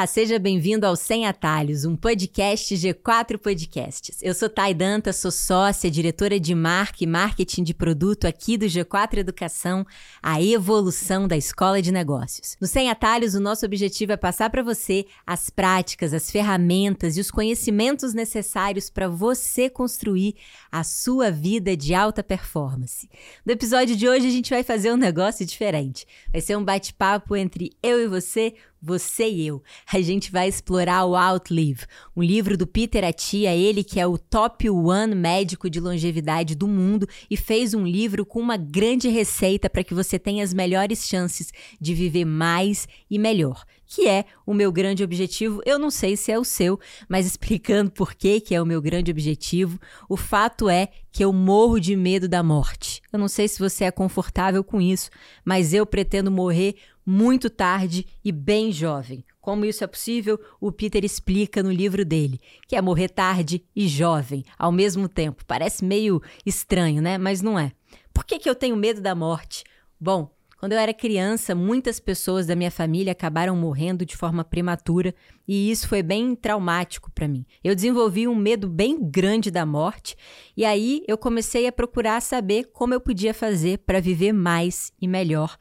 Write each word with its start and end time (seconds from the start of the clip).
Olá, 0.00 0.06
seja 0.06 0.38
bem-vindo 0.38 0.86
ao 0.86 0.96
Sem 0.96 1.26
Atalhos, 1.26 1.84
um 1.84 1.94
podcast 1.94 2.74
G4 2.74 3.36
Podcasts. 3.36 4.16
Eu 4.22 4.32
sou 4.32 4.48
Thay 4.48 4.72
Danta, 4.72 5.12
sou 5.12 5.30
sócia, 5.30 5.90
diretora 5.90 6.40
de 6.40 6.54
marca 6.54 7.04
e 7.04 7.06
marketing 7.06 7.62
de 7.62 7.74
produto 7.74 8.26
aqui 8.26 8.56
do 8.56 8.64
G4 8.64 9.18
Educação, 9.18 9.86
a 10.22 10.40
evolução 10.40 11.28
da 11.28 11.36
escola 11.36 11.82
de 11.82 11.92
negócios. 11.92 12.56
No 12.58 12.66
Sem 12.66 12.88
Atalhos, 12.88 13.34
o 13.34 13.40
nosso 13.40 13.66
objetivo 13.66 14.12
é 14.12 14.16
passar 14.16 14.48
para 14.48 14.62
você 14.62 15.04
as 15.26 15.50
práticas, 15.50 16.14
as 16.14 16.30
ferramentas 16.30 17.18
e 17.18 17.20
os 17.20 17.30
conhecimentos 17.30 18.14
necessários 18.14 18.88
para 18.88 19.06
você 19.06 19.68
construir 19.68 20.34
a 20.72 20.82
sua 20.82 21.30
vida 21.30 21.76
de 21.76 21.92
alta 21.92 22.22
performance. 22.22 23.06
No 23.44 23.52
episódio 23.52 23.94
de 23.94 24.08
hoje, 24.08 24.28
a 24.28 24.30
gente 24.30 24.48
vai 24.48 24.62
fazer 24.62 24.94
um 24.94 24.96
negócio 24.96 25.44
diferente. 25.44 26.06
Vai 26.32 26.40
ser 26.40 26.56
um 26.56 26.64
bate-papo 26.64 27.36
entre 27.36 27.72
eu 27.82 28.00
e 28.00 28.08
você 28.08 28.54
você 28.82 29.28
e 29.28 29.46
eu. 29.46 29.62
A 29.92 30.00
gente 30.00 30.30
vai 30.30 30.48
explorar 30.48 31.04
o 31.04 31.14
Outlive, 31.14 31.84
um 32.16 32.22
livro 32.22 32.56
do 32.56 32.66
Peter 32.66 33.04
Attia, 33.04 33.54
ele 33.54 33.84
que 33.84 34.00
é 34.00 34.06
o 34.06 34.16
top 34.16 34.68
one 34.70 35.14
médico 35.14 35.68
de 35.68 35.80
longevidade 35.80 36.54
do 36.54 36.66
mundo 36.66 37.06
e 37.30 37.36
fez 37.36 37.74
um 37.74 37.86
livro 37.86 38.24
com 38.24 38.40
uma 38.40 38.56
grande 38.56 39.08
receita 39.08 39.68
para 39.68 39.84
que 39.84 39.94
você 39.94 40.18
tenha 40.18 40.42
as 40.42 40.54
melhores 40.54 41.06
chances 41.06 41.52
de 41.80 41.94
viver 41.94 42.24
mais 42.24 42.88
e 43.10 43.18
melhor, 43.18 43.64
que 43.86 44.08
é 44.08 44.24
o 44.46 44.54
meu 44.54 44.72
grande 44.72 45.02
objetivo. 45.02 45.60
Eu 45.66 45.78
não 45.78 45.90
sei 45.90 46.16
se 46.16 46.32
é 46.32 46.38
o 46.38 46.44
seu, 46.44 46.78
mas 47.08 47.26
explicando 47.26 47.90
por 47.90 48.14
que 48.14 48.40
que 48.40 48.54
é 48.54 48.62
o 48.62 48.66
meu 48.66 48.80
grande 48.80 49.10
objetivo, 49.10 49.78
o 50.08 50.16
fato 50.16 50.68
é 50.68 50.88
que 51.12 51.24
eu 51.24 51.32
morro 51.32 51.80
de 51.80 51.96
medo 51.96 52.28
da 52.28 52.42
morte. 52.42 53.02
Eu 53.12 53.18
não 53.18 53.28
sei 53.28 53.48
se 53.48 53.58
você 53.58 53.84
é 53.84 53.90
confortável 53.90 54.62
com 54.62 54.80
isso, 54.80 55.10
mas 55.44 55.74
eu 55.74 55.84
pretendo 55.84 56.30
morrer 56.30 56.76
muito 57.10 57.50
tarde 57.50 58.06
e 58.24 58.30
bem 58.30 58.70
jovem. 58.70 59.24
Como 59.40 59.64
isso 59.64 59.82
é 59.82 59.86
possível, 59.88 60.38
o 60.60 60.70
Peter 60.70 61.04
explica 61.04 61.60
no 61.60 61.72
livro 61.72 62.04
dele, 62.04 62.40
que 62.68 62.76
é 62.76 62.80
morrer 62.80 63.08
tarde 63.08 63.64
e 63.74 63.88
jovem 63.88 64.44
ao 64.56 64.70
mesmo 64.70 65.08
tempo. 65.08 65.44
Parece 65.44 65.84
meio 65.84 66.22
estranho, 66.46 67.02
né? 67.02 67.18
Mas 67.18 67.42
não 67.42 67.58
é. 67.58 67.72
Por 68.14 68.24
que, 68.24 68.38
que 68.38 68.48
eu 68.48 68.54
tenho 68.54 68.76
medo 68.76 69.00
da 69.00 69.12
morte? 69.12 69.64
Bom, 70.00 70.30
quando 70.60 70.72
eu 70.72 70.78
era 70.78 70.92
criança, 70.92 71.54
muitas 71.54 71.98
pessoas 71.98 72.46
da 72.46 72.54
minha 72.54 72.70
família 72.70 73.12
acabaram 73.12 73.56
morrendo 73.56 74.04
de 74.04 74.14
forma 74.14 74.44
prematura 74.44 75.12
e 75.48 75.70
isso 75.70 75.88
foi 75.88 76.02
bem 76.02 76.36
traumático 76.36 77.10
para 77.10 77.26
mim. 77.26 77.46
Eu 77.64 77.74
desenvolvi 77.74 78.28
um 78.28 78.34
medo 78.34 78.68
bem 78.68 79.02
grande 79.02 79.50
da 79.50 79.64
morte 79.64 80.14
e 80.54 80.64
aí 80.64 81.02
eu 81.08 81.16
comecei 81.16 81.66
a 81.66 81.72
procurar 81.72 82.20
saber 82.20 82.70
como 82.74 82.92
eu 82.92 83.00
podia 83.00 83.32
fazer 83.32 83.78
para 83.78 84.00
viver 84.00 84.34
mais 84.34 84.92
e 85.00 85.08
melhor 85.08 85.56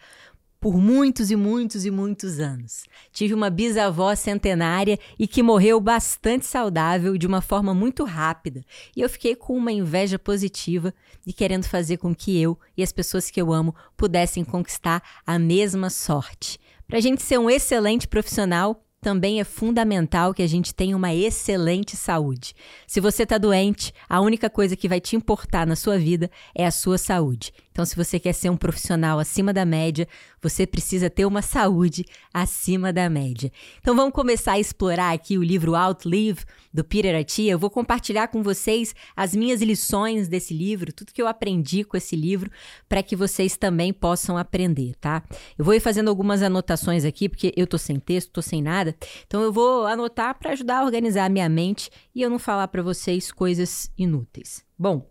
por 0.60 0.78
muitos 0.78 1.32
e 1.32 1.36
muitos 1.36 1.86
e 1.86 1.92
muitos 1.92 2.40
anos. 2.40 2.84
Tive 3.12 3.34
uma 3.34 3.50
bisavó 3.50 4.14
centenária 4.16 5.00
e 5.18 5.28
que 5.28 5.42
morreu 5.42 5.80
bastante 5.80 6.46
saudável 6.46 7.18
de 7.18 7.26
uma 7.26 7.42
forma 7.42 7.74
muito 7.74 8.04
rápida, 8.04 8.64
e 8.96 9.02
eu 9.02 9.10
fiquei 9.10 9.36
com 9.36 9.56
uma 9.56 9.72
inveja 9.72 10.20
positiva 10.20 10.94
e 11.26 11.32
querendo 11.32 11.66
fazer 11.66 11.98
com 11.98 12.14
que 12.14 12.40
eu 12.40 12.60
e 12.76 12.84
as 12.84 12.92
pessoas 12.92 13.32
que 13.32 13.42
eu 13.42 13.54
amo 13.54 13.74
pudessem 13.96 14.44
conquistar 14.44 15.02
a 15.26 15.40
mesma 15.40 15.90
sorte. 15.90 16.60
Para 16.88 16.98
a 16.98 17.02
gente 17.02 17.22
ser 17.22 17.38
um 17.38 17.50
excelente 17.50 18.08
profissional, 18.08 18.84
também 19.02 19.40
é 19.40 19.44
fundamental 19.44 20.34
que 20.34 20.42
a 20.42 20.48
gente 20.48 20.74
tenha 20.74 20.96
uma 20.96 21.14
excelente 21.14 21.96
saúde. 21.96 22.54
Se 22.86 23.00
você 23.00 23.24
está 23.24 23.38
doente, 23.38 23.94
a 24.08 24.20
única 24.20 24.50
coisa 24.50 24.76
que 24.76 24.90
vai 24.90 25.00
te 25.00 25.16
importar 25.16 25.66
na 25.66 25.76
sua 25.76 25.98
vida 25.98 26.30
é 26.54 26.66
a 26.66 26.72
sua 26.72 26.98
saúde. 26.98 27.54
Então, 27.72 27.86
se 27.86 27.96
você 27.96 28.20
quer 28.20 28.34
ser 28.34 28.50
um 28.50 28.58
profissional 28.58 29.20
acima 29.20 29.54
da 29.54 29.64
média, 29.64 30.06
você 30.42 30.68
precisa 30.68 31.10
ter 31.10 31.26
uma 31.26 31.42
saúde 31.42 32.06
acima 32.34 32.92
da 32.92 33.10
média. 33.10 33.52
Então, 33.80 33.96
vamos 33.96 34.14
começar 34.14 34.54
a 34.54 34.60
explorar 34.60 35.14
aqui 35.14 35.38
o 35.38 35.44
livro 35.44 35.76
Outlive, 35.76 36.44
do 36.74 36.84
Peter 36.84 37.18
Attia. 37.18 37.54
Eu 37.54 37.60
vou 37.60 37.70
compartilhar 37.70 38.28
com 38.28 38.44
vocês 38.44 38.94
as 39.16 39.34
minhas 39.34 39.62
lições 39.62 40.28
desse 40.28 40.54
livro, 40.54 40.92
tudo 40.92 41.14
que 41.14 41.22
eu 41.22 41.28
aprendi 41.28 41.86
com 41.86 41.96
esse 41.96 42.18
livro, 42.18 42.52
para 42.90 43.02
que 43.02 43.16
vocês 43.16 43.56
também 43.56 43.94
possam 43.94 44.38
aprender, 44.38 44.94
tá? 45.00 45.24
Eu 45.58 45.64
vou 45.64 45.74
ir 45.74 45.80
fazendo 45.80 46.10
algumas 46.10 46.42
anotações 46.42 47.06
aqui, 47.06 47.30
porque 47.30 47.54
eu 47.56 47.66
tô 47.66 47.78
sem 47.78 47.98
texto, 47.98 48.32
tô 48.32 48.42
sem 48.42 48.62
nada. 48.62 48.89
Então, 49.26 49.42
eu 49.42 49.52
vou 49.52 49.86
anotar 49.86 50.38
para 50.38 50.52
ajudar 50.52 50.80
a 50.80 50.86
organizar 50.86 51.26
a 51.26 51.30
minha 51.30 51.50
mente 51.50 51.90
e 52.14 52.22
eu 52.22 52.30
não 52.30 52.40
falar 52.40 52.68
para 52.68 52.82
vocês 52.82 53.32
coisas 53.32 53.92
inúteis. 53.98 54.64
Bom, 54.78 55.10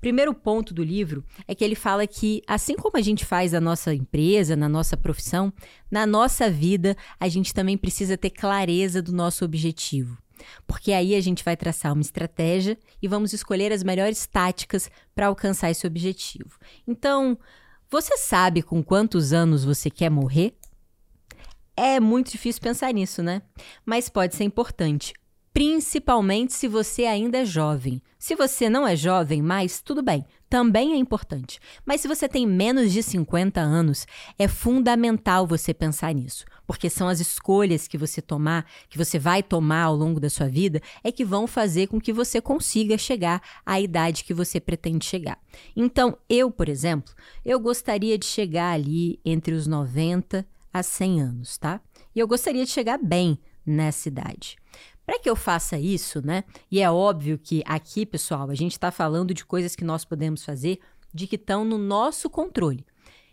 primeiro 0.00 0.32
ponto 0.34 0.72
do 0.72 0.84
livro 0.84 1.24
é 1.48 1.54
que 1.54 1.64
ele 1.64 1.74
fala 1.74 2.06
que, 2.06 2.42
assim 2.46 2.76
como 2.76 2.96
a 2.96 3.00
gente 3.00 3.24
faz 3.24 3.54
a 3.54 3.60
nossa 3.60 3.92
empresa, 3.94 4.54
na 4.54 4.68
nossa 4.68 4.96
profissão, 4.96 5.52
na 5.90 6.06
nossa 6.06 6.50
vida, 6.50 6.96
a 7.18 7.28
gente 7.28 7.52
também 7.52 7.76
precisa 7.76 8.16
ter 8.16 8.30
clareza 8.30 9.02
do 9.02 9.12
nosso 9.12 9.44
objetivo. 9.44 10.16
Porque 10.66 10.92
aí 10.92 11.14
a 11.14 11.20
gente 11.20 11.42
vai 11.42 11.56
traçar 11.56 11.92
uma 11.92 12.02
estratégia 12.02 12.78
e 13.02 13.08
vamos 13.08 13.32
escolher 13.32 13.72
as 13.72 13.82
melhores 13.82 14.26
táticas 14.26 14.90
para 15.14 15.26
alcançar 15.26 15.70
esse 15.70 15.86
objetivo. 15.86 16.58
Então, 16.86 17.38
você 17.90 18.16
sabe 18.16 18.62
com 18.62 18.82
quantos 18.82 19.32
anos 19.32 19.64
você 19.64 19.90
quer 19.90 20.10
morrer? 20.10 20.54
É 21.76 22.00
muito 22.00 22.32
difícil 22.32 22.62
pensar 22.62 22.92
nisso, 22.92 23.22
né? 23.22 23.42
Mas 23.84 24.08
pode 24.08 24.34
ser 24.34 24.44
importante 24.44 25.12
principalmente 25.56 26.52
se 26.52 26.68
você 26.68 27.06
ainda 27.06 27.38
é 27.38 27.44
jovem. 27.46 28.02
Se 28.18 28.34
você 28.34 28.68
não 28.68 28.86
é 28.86 28.94
jovem, 28.94 29.40
mas 29.40 29.80
tudo 29.80 30.02
bem, 30.02 30.22
também 30.50 30.92
é 30.92 30.96
importante. 30.96 31.58
Mas 31.82 32.02
se 32.02 32.08
você 32.08 32.28
tem 32.28 32.46
menos 32.46 32.92
de 32.92 33.02
50 33.02 33.58
anos, 33.58 34.06
é 34.38 34.46
fundamental 34.46 35.46
você 35.46 35.72
pensar 35.72 36.12
nisso, 36.12 36.44
porque 36.66 36.90
são 36.90 37.08
as 37.08 37.20
escolhas 37.20 37.88
que 37.88 37.96
você 37.96 38.20
tomar, 38.20 38.66
que 38.90 38.98
você 38.98 39.18
vai 39.18 39.42
tomar 39.42 39.84
ao 39.84 39.96
longo 39.96 40.20
da 40.20 40.28
sua 40.28 40.46
vida, 40.46 40.78
é 41.02 41.10
que 41.10 41.24
vão 41.24 41.46
fazer 41.46 41.86
com 41.86 41.98
que 41.98 42.12
você 42.12 42.38
consiga 42.38 42.98
chegar 42.98 43.40
à 43.64 43.80
idade 43.80 44.24
que 44.24 44.34
você 44.34 44.60
pretende 44.60 45.06
chegar. 45.06 45.38
Então, 45.74 46.18
eu, 46.28 46.50
por 46.50 46.68
exemplo, 46.68 47.14
eu 47.42 47.58
gostaria 47.58 48.18
de 48.18 48.26
chegar 48.26 48.72
ali 48.72 49.18
entre 49.24 49.54
os 49.54 49.66
90 49.66 50.46
a 50.78 50.82
100 50.82 51.20
anos, 51.20 51.58
tá? 51.58 51.80
E 52.14 52.20
eu 52.20 52.26
gostaria 52.28 52.64
de 52.64 52.70
chegar 52.70 52.98
bem 52.98 53.38
nessa 53.64 54.08
idade. 54.08 54.56
Para 55.04 55.18
que 55.18 55.30
eu 55.30 55.36
faça 55.36 55.78
isso, 55.78 56.24
né? 56.24 56.44
E 56.70 56.80
é 56.80 56.90
óbvio 56.90 57.38
que 57.38 57.62
aqui, 57.64 58.04
pessoal, 58.04 58.50
a 58.50 58.54
gente 58.54 58.72
está 58.72 58.90
falando 58.90 59.32
de 59.32 59.44
coisas 59.44 59.76
que 59.76 59.84
nós 59.84 60.04
podemos 60.04 60.44
fazer 60.44 60.80
de 61.14 61.26
que 61.26 61.36
estão 61.36 61.64
no 61.64 61.78
nosso 61.78 62.28
controle. 62.28 62.84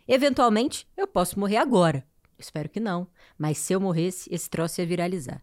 Eventualmente, 0.08 0.88
eu 0.96 1.08
posso 1.08 1.40
morrer 1.40 1.58
agora. 1.58 2.06
Espero 2.38 2.70
que 2.70 2.80
não. 2.80 3.08
Mas 3.38 3.58
se 3.58 3.74
eu 3.74 3.80
morresse, 3.80 4.34
esse 4.34 4.50
troço 4.50 4.82
ia 4.82 4.88
viralizar. 4.88 5.42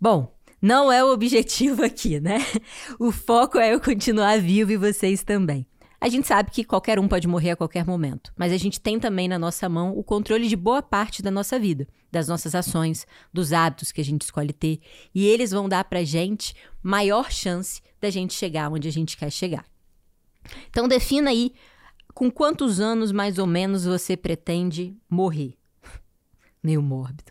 Bom, 0.00 0.34
não 0.60 0.90
é 0.90 1.04
o 1.04 1.12
objetivo 1.12 1.82
aqui, 1.84 2.20
né? 2.20 2.38
O 2.98 3.12
foco 3.12 3.58
é 3.58 3.74
eu 3.74 3.80
continuar 3.80 4.40
vivo 4.40 4.72
e 4.72 4.76
vocês 4.76 5.22
também. 5.22 5.66
A 6.02 6.08
gente 6.08 6.26
sabe 6.26 6.50
que 6.50 6.64
qualquer 6.64 6.98
um 6.98 7.06
pode 7.06 7.28
morrer 7.28 7.50
a 7.50 7.56
qualquer 7.56 7.86
momento, 7.86 8.32
mas 8.36 8.52
a 8.52 8.56
gente 8.56 8.80
tem 8.80 8.98
também 8.98 9.28
na 9.28 9.38
nossa 9.38 9.68
mão 9.68 9.96
o 9.96 10.02
controle 10.02 10.48
de 10.48 10.56
boa 10.56 10.82
parte 10.82 11.22
da 11.22 11.30
nossa 11.30 11.60
vida, 11.60 11.86
das 12.10 12.26
nossas 12.26 12.56
ações, 12.56 13.06
dos 13.32 13.52
hábitos 13.52 13.92
que 13.92 14.00
a 14.00 14.04
gente 14.04 14.22
escolhe 14.22 14.52
ter, 14.52 14.80
e 15.14 15.24
eles 15.24 15.52
vão 15.52 15.68
dar 15.68 15.84
pra 15.84 16.02
gente 16.02 16.56
maior 16.82 17.30
chance 17.30 17.80
da 18.00 18.10
gente 18.10 18.34
chegar 18.34 18.68
onde 18.68 18.88
a 18.88 18.90
gente 18.90 19.16
quer 19.16 19.30
chegar. 19.30 19.64
Então 20.70 20.88
defina 20.88 21.30
aí 21.30 21.52
com 22.12 22.28
quantos 22.28 22.80
anos 22.80 23.12
mais 23.12 23.38
ou 23.38 23.46
menos 23.46 23.84
você 23.84 24.16
pretende 24.16 24.96
morrer. 25.08 25.56
Meio 26.60 26.82
mórbido. 26.82 27.30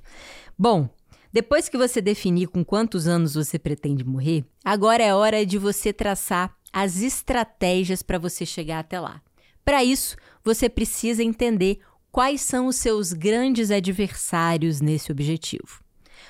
Bom, 0.58 0.88
depois 1.34 1.68
que 1.68 1.78
você 1.78 2.02
definir 2.02 2.48
com 2.48 2.64
quantos 2.64 3.06
anos 3.06 3.34
você 3.34 3.60
pretende 3.60 4.06
morrer, 4.06 4.46
agora 4.64 5.04
é 5.04 5.14
hora 5.14 5.46
de 5.46 5.58
você 5.58 5.92
traçar 5.92 6.56
as 6.72 7.02
estratégias 7.02 8.02
para 8.02 8.18
você 8.18 8.46
chegar 8.46 8.80
até 8.80 9.00
lá. 9.00 9.22
Para 9.64 9.84
isso, 9.84 10.16
você 10.44 10.70
precisa 10.70 11.24
entender 11.24 11.80
quais 12.12 12.42
são 12.42 12.68
os 12.68 12.75
seus 12.75 13.13
grandes 13.13 13.72
adversários 13.72 14.81
nesse 14.81 15.12
objetivo. 15.12 15.81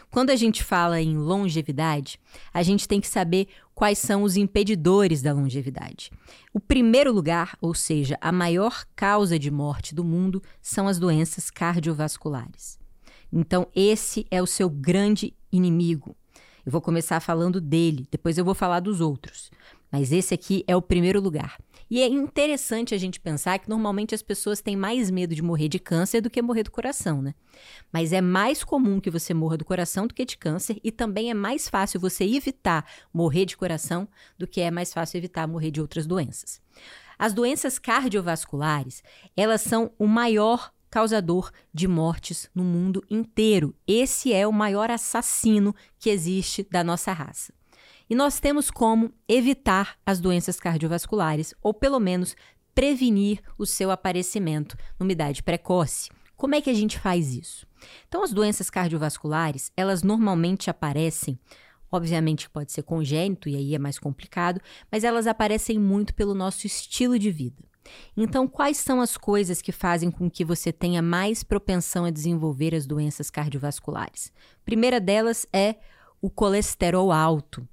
Quando 0.09 0.29
a 0.29 0.35
gente 0.35 0.63
fala 0.63 1.01
em 1.01 1.17
longevidade, 1.17 2.19
a 2.53 2.61
gente 2.61 2.87
tem 2.87 2.99
que 2.99 3.07
saber 3.07 3.47
quais 3.73 3.97
são 3.97 4.23
os 4.23 4.35
impedidores 4.35 5.21
da 5.21 5.33
longevidade. 5.33 6.11
O 6.53 6.59
primeiro 6.59 7.13
lugar, 7.13 7.57
ou 7.61 7.73
seja, 7.73 8.17
a 8.19 8.31
maior 8.31 8.85
causa 8.95 9.39
de 9.39 9.49
morte 9.49 9.95
do 9.95 10.03
mundo, 10.03 10.43
são 10.61 10.87
as 10.87 10.99
doenças 10.99 11.49
cardiovasculares. 11.49 12.77
Então, 13.31 13.67
esse 13.73 14.27
é 14.29 14.41
o 14.41 14.47
seu 14.47 14.69
grande 14.69 15.33
inimigo. 15.51 16.15
Eu 16.65 16.71
vou 16.71 16.81
começar 16.81 17.19
falando 17.21 17.61
dele, 17.61 18.05
depois 18.11 18.37
eu 18.37 18.45
vou 18.45 18.53
falar 18.53 18.81
dos 18.81 18.99
outros. 18.99 19.49
Mas 19.91 20.11
esse 20.11 20.33
aqui 20.33 20.63
é 20.67 20.75
o 20.75 20.81
primeiro 20.81 21.19
lugar. 21.19 21.57
E 21.89 22.01
é 22.01 22.07
interessante 22.07 22.95
a 22.95 22.97
gente 22.97 23.19
pensar 23.19 23.59
que 23.59 23.69
normalmente 23.69 24.15
as 24.15 24.21
pessoas 24.21 24.61
têm 24.61 24.77
mais 24.77 25.11
medo 25.11 25.35
de 25.35 25.41
morrer 25.41 25.67
de 25.67 25.77
câncer 25.77 26.21
do 26.21 26.29
que 26.29 26.41
morrer 26.41 26.63
do 26.63 26.71
coração, 26.71 27.21
né? 27.21 27.35
Mas 27.91 28.13
é 28.13 28.21
mais 28.21 28.63
comum 28.63 29.01
que 29.01 29.09
você 29.09 29.33
morra 29.33 29.57
do 29.57 29.65
coração 29.65 30.07
do 30.07 30.13
que 30.13 30.23
de 30.23 30.37
câncer 30.37 30.79
e 30.81 30.89
também 30.89 31.29
é 31.29 31.33
mais 31.33 31.67
fácil 31.67 31.99
você 31.99 32.23
evitar 32.23 32.89
morrer 33.13 33.45
de 33.45 33.57
coração 33.57 34.07
do 34.37 34.47
que 34.47 34.61
é 34.61 34.71
mais 34.71 34.93
fácil 34.93 35.17
evitar 35.17 35.45
morrer 35.47 35.71
de 35.71 35.81
outras 35.81 36.07
doenças. 36.07 36.61
As 37.19 37.33
doenças 37.33 37.77
cardiovasculares, 37.77 39.03
elas 39.35 39.61
são 39.61 39.91
o 39.99 40.07
maior 40.07 40.71
causador 40.89 41.51
de 41.73 41.87
mortes 41.87 42.49
no 42.55 42.63
mundo 42.63 43.03
inteiro. 43.09 43.75
Esse 43.85 44.33
é 44.33 44.47
o 44.47 44.53
maior 44.53 44.89
assassino 44.89 45.75
que 45.99 46.09
existe 46.09 46.67
da 46.69 46.83
nossa 46.83 47.11
raça. 47.11 47.53
E 48.11 48.15
nós 48.15 48.41
temos 48.41 48.69
como 48.69 49.13
evitar 49.25 49.97
as 50.05 50.19
doenças 50.19 50.59
cardiovasculares, 50.59 51.53
ou 51.63 51.73
pelo 51.73 51.97
menos 51.97 52.35
prevenir 52.75 53.39
o 53.57 53.65
seu 53.65 53.89
aparecimento 53.89 54.75
numa 54.99 55.13
idade 55.13 55.41
precoce. 55.41 56.09
Como 56.35 56.53
é 56.53 56.59
que 56.59 56.69
a 56.69 56.73
gente 56.73 56.99
faz 56.99 57.33
isso? 57.33 57.65
Então, 58.09 58.21
as 58.21 58.33
doenças 58.33 58.69
cardiovasculares, 58.69 59.71
elas 59.77 60.03
normalmente 60.03 60.69
aparecem, 60.69 61.39
obviamente 61.89 62.49
pode 62.49 62.73
ser 62.73 62.83
congênito 62.83 63.47
e 63.47 63.55
aí 63.55 63.75
é 63.75 63.79
mais 63.79 63.97
complicado, 63.97 64.59
mas 64.91 65.05
elas 65.05 65.25
aparecem 65.25 65.79
muito 65.79 66.13
pelo 66.13 66.33
nosso 66.33 66.67
estilo 66.67 67.17
de 67.17 67.31
vida. 67.31 67.63
Então, 68.17 68.45
quais 68.45 68.75
são 68.75 68.99
as 68.99 69.15
coisas 69.15 69.61
que 69.61 69.71
fazem 69.71 70.11
com 70.11 70.29
que 70.29 70.43
você 70.43 70.73
tenha 70.73 71.01
mais 71.01 71.43
propensão 71.43 72.03
a 72.03 72.11
desenvolver 72.11 72.75
as 72.75 72.85
doenças 72.85 73.29
cardiovasculares? 73.29 74.33
primeira 74.65 74.99
delas 74.99 75.47
é 75.53 75.77
o 76.21 76.29
colesterol 76.29 77.09
alto. 77.09 77.65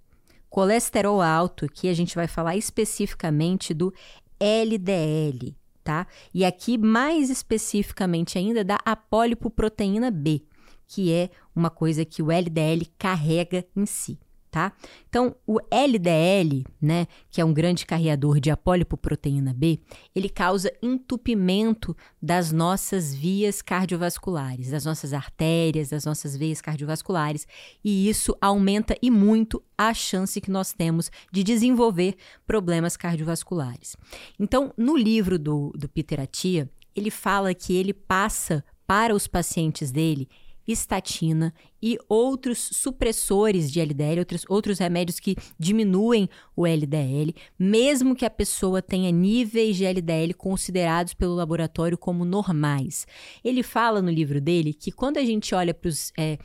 Colesterol 0.50 1.20
alto, 1.20 1.64
aqui 1.64 1.88
a 1.88 1.94
gente 1.94 2.14
vai 2.14 2.26
falar 2.26 2.56
especificamente 2.56 3.74
do 3.74 3.92
LDL, 4.40 5.54
tá? 5.84 6.06
E 6.32 6.44
aqui 6.44 6.78
mais 6.78 7.30
especificamente 7.30 8.38
ainda 8.38 8.64
da 8.64 8.78
apolipoproteína 8.84 10.10
B, 10.10 10.42
que 10.86 11.12
é 11.12 11.30
uma 11.54 11.70
coisa 11.70 12.04
que 12.04 12.22
o 12.22 12.30
LDL 12.30 12.86
carrega 12.98 13.66
em 13.76 13.84
si 13.84 14.18
tá? 14.50 14.72
Então, 15.08 15.36
o 15.46 15.58
LDL, 15.70 16.64
né, 16.80 17.06
que 17.30 17.40
é 17.40 17.44
um 17.44 17.52
grande 17.52 17.86
carreador 17.86 18.40
de 18.40 18.50
apolipoproteína 18.50 19.54
B, 19.54 19.80
ele 20.14 20.28
causa 20.28 20.72
entupimento 20.82 21.96
das 22.20 22.52
nossas 22.52 23.14
vias 23.14 23.62
cardiovasculares, 23.62 24.70
das 24.70 24.84
nossas 24.84 25.12
artérias, 25.12 25.90
das 25.90 26.04
nossas 26.04 26.36
veias 26.36 26.60
cardiovasculares, 26.60 27.46
e 27.84 28.08
isso 28.08 28.36
aumenta 28.40 28.96
e 29.00 29.10
muito 29.10 29.62
a 29.76 29.92
chance 29.94 30.40
que 30.40 30.50
nós 30.50 30.72
temos 30.72 31.10
de 31.30 31.42
desenvolver 31.42 32.16
problemas 32.46 32.96
cardiovasculares. 32.96 33.96
Então, 34.38 34.72
no 34.76 34.96
livro 34.96 35.38
do, 35.38 35.72
do 35.76 35.88
Peter 35.88 36.20
Atia, 36.20 36.68
ele 36.94 37.10
fala 37.10 37.54
que 37.54 37.76
ele 37.76 37.92
passa 37.92 38.64
para 38.86 39.14
os 39.14 39.26
pacientes 39.26 39.92
dele 39.92 40.28
estatina 40.68 41.54
e 41.82 41.98
outros 42.08 42.58
supressores 42.58 43.72
de 43.72 43.80
LDL, 43.80 44.18
outros, 44.18 44.44
outros 44.48 44.78
remédios 44.78 45.18
que 45.18 45.34
diminuem 45.58 46.28
o 46.54 46.66
LDL, 46.66 47.34
mesmo 47.58 48.14
que 48.14 48.26
a 48.26 48.30
pessoa 48.30 48.82
tenha 48.82 49.10
níveis 49.10 49.76
de 49.76 49.86
LDL 49.86 50.34
considerados 50.34 51.14
pelo 51.14 51.34
laboratório 51.34 51.96
como 51.96 52.24
normais. 52.24 53.06
Ele 53.42 53.62
fala 53.62 54.02
no 54.02 54.10
livro 54.10 54.40
dele 54.40 54.74
que 54.74 54.92
quando 54.92 55.16
a 55.16 55.24
gente 55.24 55.54
olha 55.54 55.72
para 55.72 55.88
os. 55.88 56.12
É, 56.18 56.38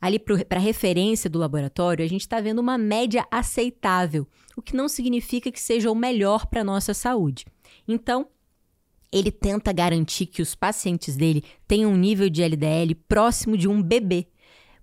ali 0.00 0.18
para 0.18 0.58
a 0.58 0.62
referência 0.62 1.28
do 1.28 1.38
laboratório, 1.38 2.02
a 2.02 2.08
gente 2.08 2.22
está 2.22 2.40
vendo 2.40 2.58
uma 2.58 2.78
média 2.78 3.26
aceitável, 3.30 4.26
o 4.56 4.62
que 4.62 4.74
não 4.74 4.88
significa 4.88 5.52
que 5.52 5.60
seja 5.60 5.90
o 5.90 5.94
melhor 5.94 6.46
para 6.46 6.62
a 6.62 6.64
nossa 6.64 6.94
saúde. 6.94 7.44
Então, 7.86 8.26
ele 9.12 9.30
tenta 9.30 9.72
garantir 9.72 10.26
que 10.26 10.42
os 10.42 10.54
pacientes 10.54 11.16
dele 11.16 11.44
tenham 11.66 11.92
um 11.92 11.96
nível 11.96 12.28
de 12.28 12.42
LDL 12.42 12.94
próximo 13.08 13.56
de 13.56 13.68
um 13.68 13.82
bebê. 13.82 14.28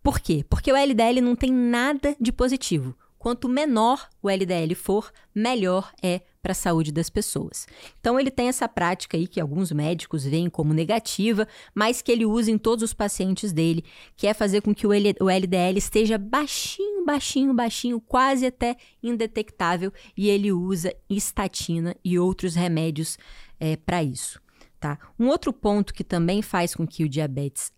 Por 0.04 0.20
quê? 0.20 0.46
Porque 0.50 0.72
o 0.72 0.76
LDL 0.76 1.22
não 1.22 1.36
tem 1.36 1.52
nada 1.52 2.16
de 2.20 2.32
positivo. 2.32 2.96
Quanto 3.18 3.50
menor 3.50 4.08
o 4.22 4.30
LDL 4.30 4.76
for, 4.76 5.12
melhor 5.34 5.92
é 6.02 6.22
para 6.42 6.52
a 6.52 6.56
saúde 6.56 6.92
das 6.92 7.10
pessoas. 7.10 7.68
Então 8.00 8.20
ele 8.20 8.32
tem 8.32 8.48
essa 8.48 8.68
prática 8.68 9.18
aí 9.18 9.28
que 9.28 9.40
alguns 9.40 9.72
médicos 9.72 10.24
veem 10.24 10.50
como 10.50 10.74
negativa, 10.74 11.48
mas 11.74 12.02
que 12.02 12.12
ele 12.12 12.26
usa 12.26 12.52
em 12.52 12.58
todos 12.58 12.84
os 12.84 12.94
pacientes 12.94 13.52
dele, 13.52 13.84
que 14.16 14.28
é 14.28 14.34
fazer 14.34 14.62
com 14.62 14.74
que 14.74 14.88
o 14.88 14.94
LDL 14.94 15.78
esteja 15.78 16.18
baixinho, 16.18 17.06
baixinho, 17.06 17.54
baixinho, 17.54 18.00
quase 18.00 18.46
até 18.46 18.76
indetectável, 19.02 19.92
e 20.16 20.30
ele 20.30 20.52
usa 20.52 20.94
estatina 21.10 21.96
e 22.04 22.18
outros 22.18 22.56
remédios 22.56 23.18
é, 23.60 23.76
para 23.76 24.04
isso. 24.04 24.42
Tá? 24.80 25.00
Um 25.20 25.28
outro 25.28 25.52
ponto 25.52 25.94
que 25.94 26.04
também 26.04 26.42
faz 26.42 26.76
com 26.76 26.86
que 26.86 27.04
o 27.04 27.10
diabetes 27.10 27.72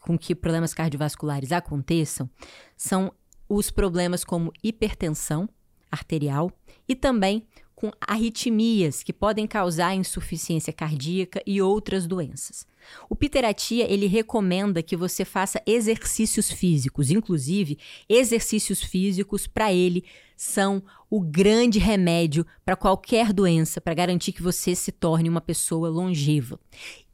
com 0.00 0.16
que 0.18 0.34
problemas 0.34 0.72
cardiovasculares 0.72 1.52
aconteçam 1.52 2.28
são 2.76 3.12
os 3.48 3.70
problemas 3.70 4.24
como 4.24 4.52
hipertensão 4.62 5.48
arterial 5.90 6.50
e 6.88 6.94
também 6.94 7.46
com 7.76 7.92
arritmias 8.00 9.02
que 9.02 9.12
podem 9.12 9.46
causar 9.46 9.94
insuficiência 9.94 10.72
cardíaca 10.72 11.42
e 11.46 11.60
outras 11.60 12.06
doenças. 12.06 12.66
O 13.10 13.14
Peter 13.14 13.44
Atia, 13.44 13.84
ele 13.92 14.06
recomenda 14.06 14.82
que 14.82 14.96
você 14.96 15.24
faça 15.24 15.62
exercícios 15.66 16.50
físicos, 16.50 17.10
inclusive 17.10 17.78
exercícios 18.08 18.82
físicos 18.82 19.46
para 19.46 19.72
ele 19.72 20.04
são 20.36 20.82
o 21.08 21.20
grande 21.20 21.78
remédio 21.78 22.46
para 22.64 22.76
qualquer 22.76 23.32
doença, 23.32 23.80
para 23.80 23.94
garantir 23.94 24.32
que 24.32 24.42
você 24.42 24.74
se 24.74 24.92
torne 24.92 25.30
uma 25.30 25.40
pessoa 25.40 25.88
longeva. 25.88 26.60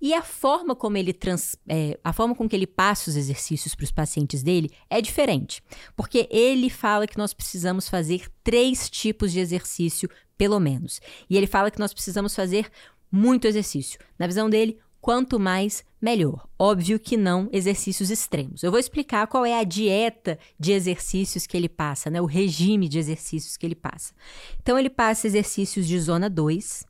E 0.00 0.12
a 0.12 0.22
forma 0.22 0.74
como 0.74 0.96
ele 0.96 1.12
trans, 1.12 1.56
é, 1.68 1.98
a 2.02 2.12
forma 2.12 2.34
com 2.34 2.48
que 2.48 2.56
ele 2.56 2.66
passa 2.66 3.10
os 3.10 3.16
exercícios 3.16 3.74
para 3.74 3.84
os 3.84 3.92
pacientes 3.92 4.42
dele 4.42 4.70
é 4.90 5.00
diferente, 5.00 5.62
porque 5.94 6.26
ele 6.30 6.68
fala 6.68 7.06
que 7.06 7.18
nós 7.18 7.32
precisamos 7.32 7.88
fazer 7.88 8.26
três 8.42 8.90
tipos 8.90 9.30
de 9.30 9.38
exercício, 9.38 10.10
pelo 10.42 10.58
menos. 10.58 11.00
E 11.30 11.36
ele 11.36 11.46
fala 11.46 11.70
que 11.70 11.78
nós 11.78 11.94
precisamos 11.94 12.34
fazer 12.34 12.68
muito 13.12 13.46
exercício. 13.46 14.00
Na 14.18 14.26
visão 14.26 14.50
dele, 14.50 14.76
quanto 15.00 15.38
mais, 15.38 15.84
melhor. 16.00 16.48
Óbvio 16.58 16.98
que 16.98 17.16
não 17.16 17.48
exercícios 17.52 18.10
extremos. 18.10 18.64
Eu 18.64 18.72
vou 18.72 18.80
explicar 18.80 19.28
qual 19.28 19.46
é 19.46 19.56
a 19.56 19.62
dieta 19.62 20.36
de 20.58 20.72
exercícios 20.72 21.46
que 21.46 21.56
ele 21.56 21.68
passa, 21.68 22.10
né? 22.10 22.20
o 22.20 22.24
regime 22.26 22.88
de 22.88 22.98
exercícios 22.98 23.56
que 23.56 23.64
ele 23.64 23.76
passa. 23.76 24.12
Então, 24.60 24.76
ele 24.76 24.90
passa 24.90 25.28
exercícios 25.28 25.86
de 25.86 25.96
zona 26.00 26.28
2, 26.28 26.84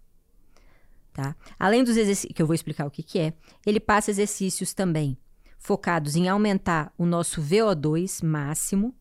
tá? 1.12 1.36
Além 1.58 1.84
dos 1.84 1.98
exercícios, 1.98 2.32
que 2.34 2.40
eu 2.40 2.46
vou 2.46 2.54
explicar 2.54 2.86
o 2.86 2.90
que, 2.90 3.02
que 3.02 3.18
é, 3.18 3.34
ele 3.66 3.80
passa 3.80 4.10
exercícios 4.10 4.72
também 4.72 5.18
focados 5.58 6.16
em 6.16 6.26
aumentar 6.26 6.90
o 6.96 7.04
nosso 7.04 7.42
VO2 7.42 8.24
máximo 8.24 8.96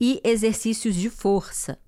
e 0.00 0.18
exercícios 0.24 0.94
de 0.94 1.10
força, 1.10 1.78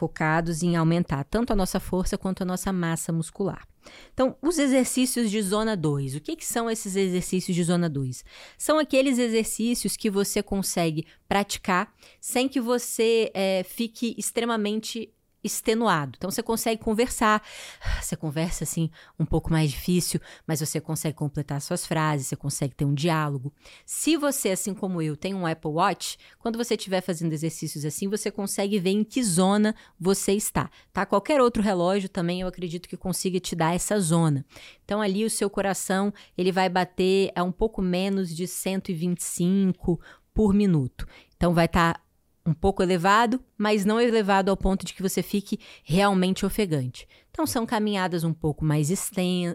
focados 0.00 0.62
em 0.62 0.76
aumentar 0.76 1.24
tanto 1.24 1.52
a 1.52 1.56
nossa 1.56 1.78
força 1.78 2.16
quanto 2.16 2.40
a 2.40 2.46
nossa 2.46 2.72
massa 2.72 3.12
muscular. 3.12 3.68
Então, 4.14 4.34
os 4.40 4.58
exercícios 4.58 5.30
de 5.30 5.42
zona 5.42 5.76
2. 5.76 6.14
O 6.14 6.20
que, 6.20 6.36
que 6.36 6.46
são 6.46 6.70
esses 6.70 6.96
exercícios 6.96 7.54
de 7.54 7.62
zona 7.62 7.86
2? 7.86 8.24
São 8.56 8.78
aqueles 8.78 9.18
exercícios 9.18 9.98
que 9.98 10.08
você 10.08 10.42
consegue 10.42 11.06
praticar 11.28 11.92
sem 12.18 12.48
que 12.48 12.60
você 12.60 13.30
é, 13.34 13.62
fique 13.62 14.14
extremamente 14.16 15.12
extenuado. 15.42 16.12
Então 16.16 16.30
você 16.30 16.42
consegue 16.42 16.82
conversar, 16.82 17.42
você 18.00 18.16
conversa 18.16 18.64
assim 18.64 18.90
um 19.18 19.24
pouco 19.24 19.50
mais 19.50 19.70
difícil, 19.70 20.20
mas 20.46 20.60
você 20.60 20.80
consegue 20.80 21.16
completar 21.16 21.60
suas 21.60 21.86
frases, 21.86 22.26
você 22.26 22.36
consegue 22.36 22.74
ter 22.74 22.84
um 22.84 22.94
diálogo. 22.94 23.52
Se 23.84 24.16
você, 24.16 24.50
assim 24.50 24.74
como 24.74 25.00
eu, 25.00 25.16
tem 25.16 25.34
um 25.34 25.46
Apple 25.46 25.70
Watch, 25.70 26.18
quando 26.38 26.56
você 26.56 26.74
estiver 26.74 27.00
fazendo 27.00 27.32
exercícios 27.32 27.84
assim, 27.84 28.08
você 28.08 28.30
consegue 28.30 28.78
ver 28.78 28.90
em 28.90 29.04
que 29.04 29.22
zona 29.22 29.74
você 29.98 30.32
está, 30.32 30.70
tá? 30.92 31.06
Qualquer 31.06 31.40
outro 31.40 31.62
relógio 31.62 32.08
também 32.08 32.40
eu 32.40 32.48
acredito 32.48 32.88
que 32.88 32.96
consiga 32.96 33.40
te 33.40 33.56
dar 33.56 33.74
essa 33.74 33.98
zona. 34.00 34.44
Então 34.84 35.00
ali 35.00 35.24
o 35.24 35.30
seu 35.30 35.48
coração, 35.48 36.12
ele 36.36 36.52
vai 36.52 36.68
bater 36.68 37.30
a 37.34 37.42
um 37.42 37.52
pouco 37.52 37.80
menos 37.80 38.34
de 38.34 38.46
125 38.46 40.00
por 40.34 40.54
minuto. 40.54 41.06
Então 41.36 41.54
vai 41.54 41.66
estar 41.66 41.94
tá 41.94 42.00
um 42.44 42.54
pouco 42.54 42.82
elevado, 42.82 43.40
mas 43.56 43.84
não 43.84 44.00
elevado 44.00 44.50
ao 44.50 44.56
ponto 44.56 44.84
de 44.84 44.94
que 44.94 45.02
você 45.02 45.22
fique 45.22 45.58
realmente 45.84 46.46
ofegante. 46.46 47.06
Então, 47.30 47.46
são 47.46 47.64
caminhadas 47.64 48.24
um 48.24 48.32
pouco 48.32 48.64
mais 48.64 48.90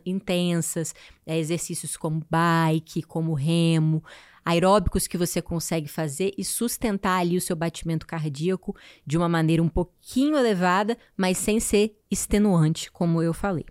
intensas, 0.05 0.95
é, 1.25 1.37
exercícios 1.37 1.97
como 1.97 2.25
bike, 2.29 3.03
como 3.03 3.33
remo, 3.33 4.03
aeróbicos 4.45 5.07
que 5.07 5.17
você 5.17 5.41
consegue 5.41 5.87
fazer 5.87 6.31
e 6.37 6.45
sustentar 6.45 7.19
ali 7.19 7.35
o 7.35 7.41
seu 7.41 7.55
batimento 7.55 8.05
cardíaco 8.05 8.75
de 9.05 9.17
uma 9.17 9.27
maneira 9.27 9.61
um 9.61 9.69
pouquinho 9.69 10.37
elevada, 10.37 10.97
mas 11.17 11.37
sem 11.37 11.59
ser 11.59 11.99
extenuante, 12.09 12.91
como 12.91 13.21
eu 13.21 13.33
falei. 13.33 13.65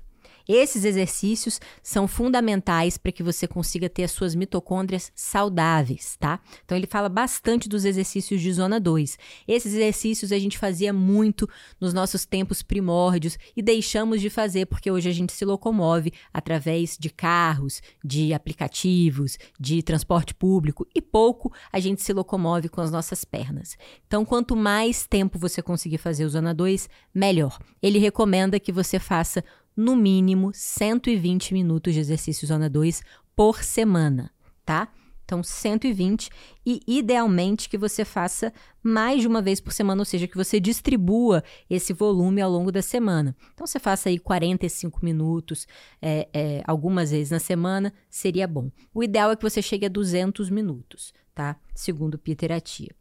Esses 0.46 0.84
exercícios 0.84 1.60
são 1.82 2.06
fundamentais 2.06 2.98
para 2.98 3.12
que 3.12 3.22
você 3.22 3.46
consiga 3.46 3.88
ter 3.88 4.04
as 4.04 4.10
suas 4.10 4.34
mitocôndrias 4.34 5.10
saudáveis, 5.14 6.16
tá? 6.18 6.40
Então 6.64 6.76
ele 6.76 6.86
fala 6.86 7.08
bastante 7.08 7.68
dos 7.68 7.84
exercícios 7.84 8.40
de 8.40 8.52
zona 8.52 8.78
2. 8.78 9.18
Esses 9.48 9.72
exercícios 9.72 10.32
a 10.32 10.38
gente 10.38 10.58
fazia 10.58 10.92
muito 10.92 11.48
nos 11.80 11.94
nossos 11.94 12.26
tempos 12.26 12.62
primórdios 12.62 13.38
e 13.56 13.62
deixamos 13.62 14.20
de 14.20 14.28
fazer 14.28 14.66
porque 14.66 14.90
hoje 14.90 15.08
a 15.08 15.12
gente 15.12 15.32
se 15.32 15.44
locomove 15.44 16.12
através 16.32 16.96
de 16.98 17.08
carros, 17.08 17.80
de 18.04 18.34
aplicativos, 18.34 19.38
de 19.58 19.82
transporte 19.82 20.34
público 20.34 20.86
e 20.94 21.00
pouco 21.00 21.52
a 21.72 21.80
gente 21.80 22.02
se 22.02 22.12
locomove 22.12 22.68
com 22.68 22.80
as 22.80 22.90
nossas 22.90 23.24
pernas. 23.24 23.76
Então, 24.06 24.24
quanto 24.24 24.54
mais 24.54 25.06
tempo 25.06 25.38
você 25.38 25.62
conseguir 25.62 25.98
fazer 25.98 26.24
o 26.24 26.28
zona 26.28 26.54
2, 26.54 26.88
melhor. 27.14 27.58
Ele 27.82 27.98
recomenda 27.98 28.60
que 28.60 28.72
você 28.72 28.98
faça 28.98 29.44
no 29.76 29.96
mínimo 29.96 30.50
120 30.54 31.52
minutos 31.52 31.94
de 31.94 32.00
exercício 32.00 32.46
zona 32.46 32.68
2 32.68 33.02
por 33.34 33.62
semana, 33.62 34.30
tá? 34.64 34.88
Então, 35.24 35.42
120 35.42 36.28
e 36.66 36.82
idealmente 36.86 37.68
que 37.68 37.78
você 37.78 38.04
faça 38.04 38.52
mais 38.82 39.22
de 39.22 39.26
uma 39.26 39.40
vez 39.40 39.58
por 39.58 39.72
semana, 39.72 40.02
ou 40.02 40.04
seja, 40.04 40.28
que 40.28 40.36
você 40.36 40.60
distribua 40.60 41.42
esse 41.68 41.94
volume 41.94 42.42
ao 42.42 42.50
longo 42.50 42.70
da 42.70 42.82
semana. 42.82 43.34
Então, 43.54 43.66
você 43.66 43.78
faça 43.78 44.10
aí 44.10 44.18
45 44.18 45.02
minutos 45.02 45.66
é, 46.00 46.28
é, 46.32 46.62
algumas 46.66 47.10
vezes 47.10 47.30
na 47.30 47.38
semana, 47.38 47.92
seria 48.10 48.46
bom. 48.46 48.70
O 48.92 49.02
ideal 49.02 49.30
é 49.30 49.36
que 49.36 49.42
você 49.42 49.62
chegue 49.62 49.86
a 49.86 49.88
200 49.88 50.50
minutos, 50.50 51.14
tá? 51.34 51.56
Segundo 51.74 52.18
Peter 52.18 52.52
Atia. 52.52 52.94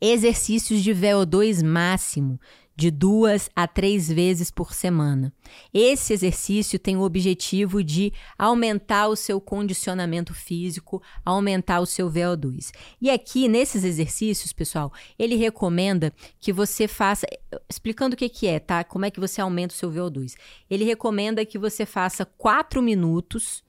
Exercícios 0.00 0.82
de 0.82 0.92
VO2 0.92 1.64
máximo 1.64 2.40
de 2.76 2.90
duas 2.90 3.48
a 3.54 3.66
três 3.66 4.08
vezes 4.08 4.50
por 4.50 4.72
semana. 4.72 5.32
Esse 5.72 6.12
exercício 6.12 6.78
tem 6.78 6.96
o 6.96 7.02
objetivo 7.02 7.82
de 7.82 8.12
aumentar 8.38 9.08
o 9.08 9.16
seu 9.16 9.40
condicionamento 9.40 10.34
físico, 10.34 11.02
aumentar 11.24 11.80
o 11.80 11.86
seu 11.86 12.10
VO2. 12.10 12.72
E 13.00 13.10
aqui, 13.10 13.48
nesses 13.48 13.84
exercícios, 13.84 14.52
pessoal, 14.52 14.92
ele 15.18 15.36
recomenda 15.36 16.12
que 16.40 16.52
você 16.52 16.86
faça. 16.86 17.26
Explicando 17.68 18.14
o 18.14 18.16
que, 18.16 18.28
que 18.28 18.46
é, 18.46 18.58
tá? 18.58 18.84
Como 18.84 19.04
é 19.04 19.10
que 19.10 19.20
você 19.20 19.40
aumenta 19.40 19.74
o 19.74 19.76
seu 19.76 19.90
VO2. 19.90 20.34
Ele 20.68 20.84
recomenda 20.84 21.44
que 21.44 21.58
você 21.58 21.86
faça 21.86 22.24
quatro 22.24 22.82
minutos 22.82 23.63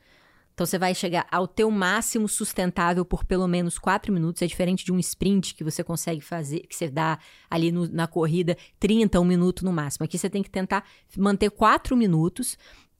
então 0.56 0.66
você 0.66 0.80
vai 0.80 0.96
chegar 0.96 1.28
ao 1.30 1.50
teu 1.50 1.70
máximo 1.70 2.30
sustentável 2.30 3.04
por 3.04 3.26
pelo 3.26 3.46
menos 3.46 3.78
4 3.78 4.12
minutos. 4.12 4.42
É 4.42 4.48
diferente 4.48 4.86
de 4.86 4.94
um 4.94 4.98
sprint 4.98 5.54
que 5.54 5.66
você 5.66 5.84
consegue 5.84 6.22
fazer, 6.22 6.62
que 6.62 6.74
você 6.74 6.90
dá 6.90 7.20
ali 7.50 7.74
no, 7.74 7.86
na 7.90 8.08
corrida 8.08 8.58
30, 8.80 9.20
um 9.20 9.26
minuto 9.26 9.66
no 9.66 9.74
máximo. 9.74 10.06
Aqui 10.06 10.18
você 10.18 10.30
tem 10.30 10.42
que 10.42 10.50
tentar 10.50 10.86
manter 11.18 11.52
4 11.52 11.98
minutos 11.98 12.58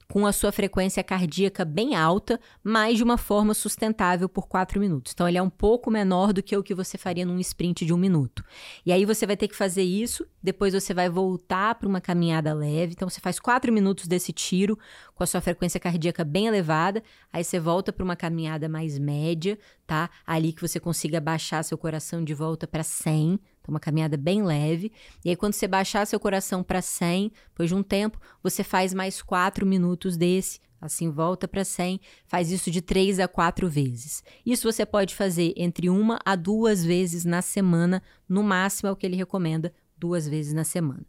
com 0.08 0.26
a 0.26 0.32
sua 0.32 0.52
frequência 0.52 1.02
cardíaca 1.02 1.64
bem 1.64 1.94
alta, 1.94 2.40
mas 2.62 2.96
de 2.96 3.02
uma 3.02 3.18
forma 3.18 3.54
sustentável 3.54 4.28
por 4.28 4.46
4 4.46 4.78
minutos. 4.78 5.12
Então, 5.12 5.28
ele 5.28 5.38
é 5.38 5.42
um 5.42 5.50
pouco 5.50 5.90
menor 5.90 6.32
do 6.32 6.42
que 6.42 6.56
o 6.56 6.62
que 6.62 6.74
você 6.74 6.96
faria 6.96 7.26
num 7.26 7.38
sprint 7.40 7.84
de 7.84 7.92
um 7.92 7.96
minuto. 7.96 8.44
E 8.84 8.92
aí 8.92 9.04
você 9.04 9.26
vai 9.26 9.36
ter 9.36 9.48
que 9.48 9.56
fazer 9.56 9.82
isso, 9.82 10.26
depois 10.42 10.74
você 10.74 10.94
vai 10.94 11.08
voltar 11.08 11.74
para 11.74 11.88
uma 11.88 12.00
caminhada 12.00 12.54
leve. 12.54 12.92
Então, 12.92 13.08
você 13.08 13.20
faz 13.20 13.38
4 13.38 13.72
minutos 13.72 14.06
desse 14.06 14.32
tiro 14.32 14.78
com 15.14 15.24
a 15.24 15.26
sua 15.26 15.40
frequência 15.40 15.80
cardíaca 15.80 16.24
bem 16.24 16.46
elevada, 16.46 17.02
aí 17.32 17.42
você 17.42 17.58
volta 17.58 17.92
para 17.92 18.04
uma 18.04 18.14
caminhada 18.14 18.68
mais 18.68 18.98
média, 18.98 19.58
tá? 19.86 20.10
Ali 20.26 20.52
que 20.52 20.60
você 20.60 20.78
consiga 20.78 21.20
baixar 21.20 21.62
seu 21.62 21.78
coração 21.78 22.22
de 22.22 22.34
volta 22.34 22.66
para 22.66 22.82
100 22.82 23.40
então, 23.66 23.72
uma 23.72 23.80
caminhada 23.80 24.16
bem 24.16 24.44
leve. 24.44 24.92
E 25.24 25.30
aí, 25.30 25.36
quando 25.36 25.54
você 25.54 25.66
baixar 25.66 26.06
seu 26.06 26.20
coração 26.20 26.62
para 26.62 26.80
100, 26.80 27.32
depois 27.48 27.68
de 27.68 27.74
um 27.74 27.82
tempo, 27.82 28.18
você 28.42 28.62
faz 28.62 28.94
mais 28.94 29.20
4 29.20 29.66
minutos 29.66 30.16
desse. 30.16 30.60
Assim, 30.80 31.10
volta 31.10 31.48
para 31.48 31.64
100, 31.64 31.98
faz 32.26 32.50
isso 32.52 32.70
de 32.70 32.80
3 32.80 33.18
a 33.18 33.26
4 33.26 33.68
vezes. 33.68 34.22
Isso 34.44 34.70
você 34.70 34.84
pode 34.86 35.14
fazer 35.14 35.52
entre 35.56 35.88
uma 35.88 36.20
a 36.24 36.36
duas 36.36 36.84
vezes 36.84 37.24
na 37.24 37.42
semana, 37.42 38.02
no 38.28 38.42
máximo 38.42 38.88
é 38.88 38.92
o 38.92 38.96
que 38.96 39.06
ele 39.06 39.16
recomenda 39.16 39.72
duas 39.96 40.28
vezes 40.28 40.52
na 40.52 40.64
semana. 40.64 41.04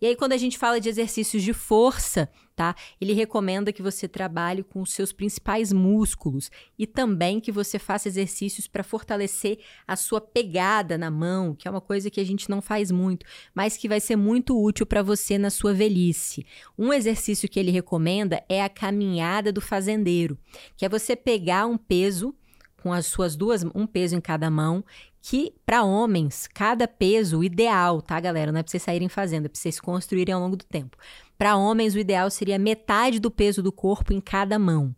E 0.00 0.06
aí, 0.06 0.16
quando 0.16 0.32
a 0.32 0.36
gente 0.36 0.56
fala 0.56 0.80
de 0.80 0.88
exercícios 0.88 1.42
de 1.42 1.52
força, 1.52 2.28
tá? 2.56 2.74
Ele 3.00 3.12
recomenda 3.12 3.72
que 3.72 3.82
você 3.82 4.08
trabalhe 4.08 4.62
com 4.62 4.82
os 4.82 4.92
seus 4.92 5.12
principais 5.12 5.72
músculos 5.72 6.50
e 6.78 6.86
também 6.86 7.40
que 7.40 7.52
você 7.52 7.78
faça 7.78 8.08
exercícios 8.08 8.66
para 8.66 8.82
fortalecer 8.82 9.58
a 9.86 9.96
sua 9.96 10.20
pegada 10.20 10.98
na 10.98 11.10
mão, 11.10 11.54
que 11.54 11.68
é 11.68 11.70
uma 11.70 11.80
coisa 11.80 12.10
que 12.10 12.20
a 12.20 12.24
gente 12.24 12.50
não 12.50 12.60
faz 12.60 12.90
muito, 12.90 13.24
mas 13.54 13.76
que 13.76 13.88
vai 13.88 14.00
ser 14.00 14.16
muito 14.16 14.62
útil 14.62 14.84
para 14.84 15.02
você 15.02 15.38
na 15.38 15.50
sua 15.50 15.72
velhice. 15.72 16.44
Um 16.78 16.92
exercício 16.92 17.48
que 17.48 17.58
ele 17.58 17.70
recomenda 17.70 18.42
é 18.48 18.62
a 18.62 18.68
caminhada 18.68 19.52
do 19.52 19.60
fazendeiro, 19.60 20.38
que 20.76 20.84
é 20.84 20.88
você 20.88 21.14
pegar 21.14 21.66
um 21.66 21.76
peso 21.76 22.34
com 22.82 22.92
as 22.92 23.06
suas 23.06 23.36
duas, 23.36 23.64
um 23.74 23.86
peso 23.86 24.16
em 24.16 24.20
cada 24.20 24.50
mão, 24.50 24.84
que 25.22 25.52
para 25.66 25.84
homens, 25.84 26.48
cada 26.52 26.88
peso 26.88 27.44
ideal, 27.44 28.00
tá, 28.00 28.18
galera? 28.18 28.50
Não 28.50 28.60
é 28.60 28.62
para 28.62 28.70
vocês 28.70 28.82
saírem 28.82 29.08
fazendo, 29.08 29.46
é 29.46 29.48
para 29.48 29.60
vocês 29.60 29.78
construírem 29.78 30.34
ao 30.34 30.40
longo 30.40 30.56
do 30.56 30.64
tempo. 30.64 30.96
Para 31.36 31.56
homens, 31.56 31.94
o 31.94 31.98
ideal 31.98 32.30
seria 32.30 32.58
metade 32.58 33.20
do 33.20 33.30
peso 33.30 33.62
do 33.62 33.70
corpo 33.70 34.12
em 34.12 34.20
cada 34.20 34.58
mão. 34.58 34.94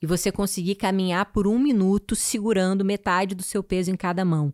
E 0.00 0.06
você 0.06 0.30
conseguir 0.30 0.76
caminhar 0.76 1.26
por 1.32 1.46
um 1.46 1.58
minuto 1.58 2.14
segurando 2.14 2.84
metade 2.84 3.34
do 3.34 3.42
seu 3.42 3.62
peso 3.62 3.90
em 3.90 3.96
cada 3.96 4.24
mão, 4.24 4.52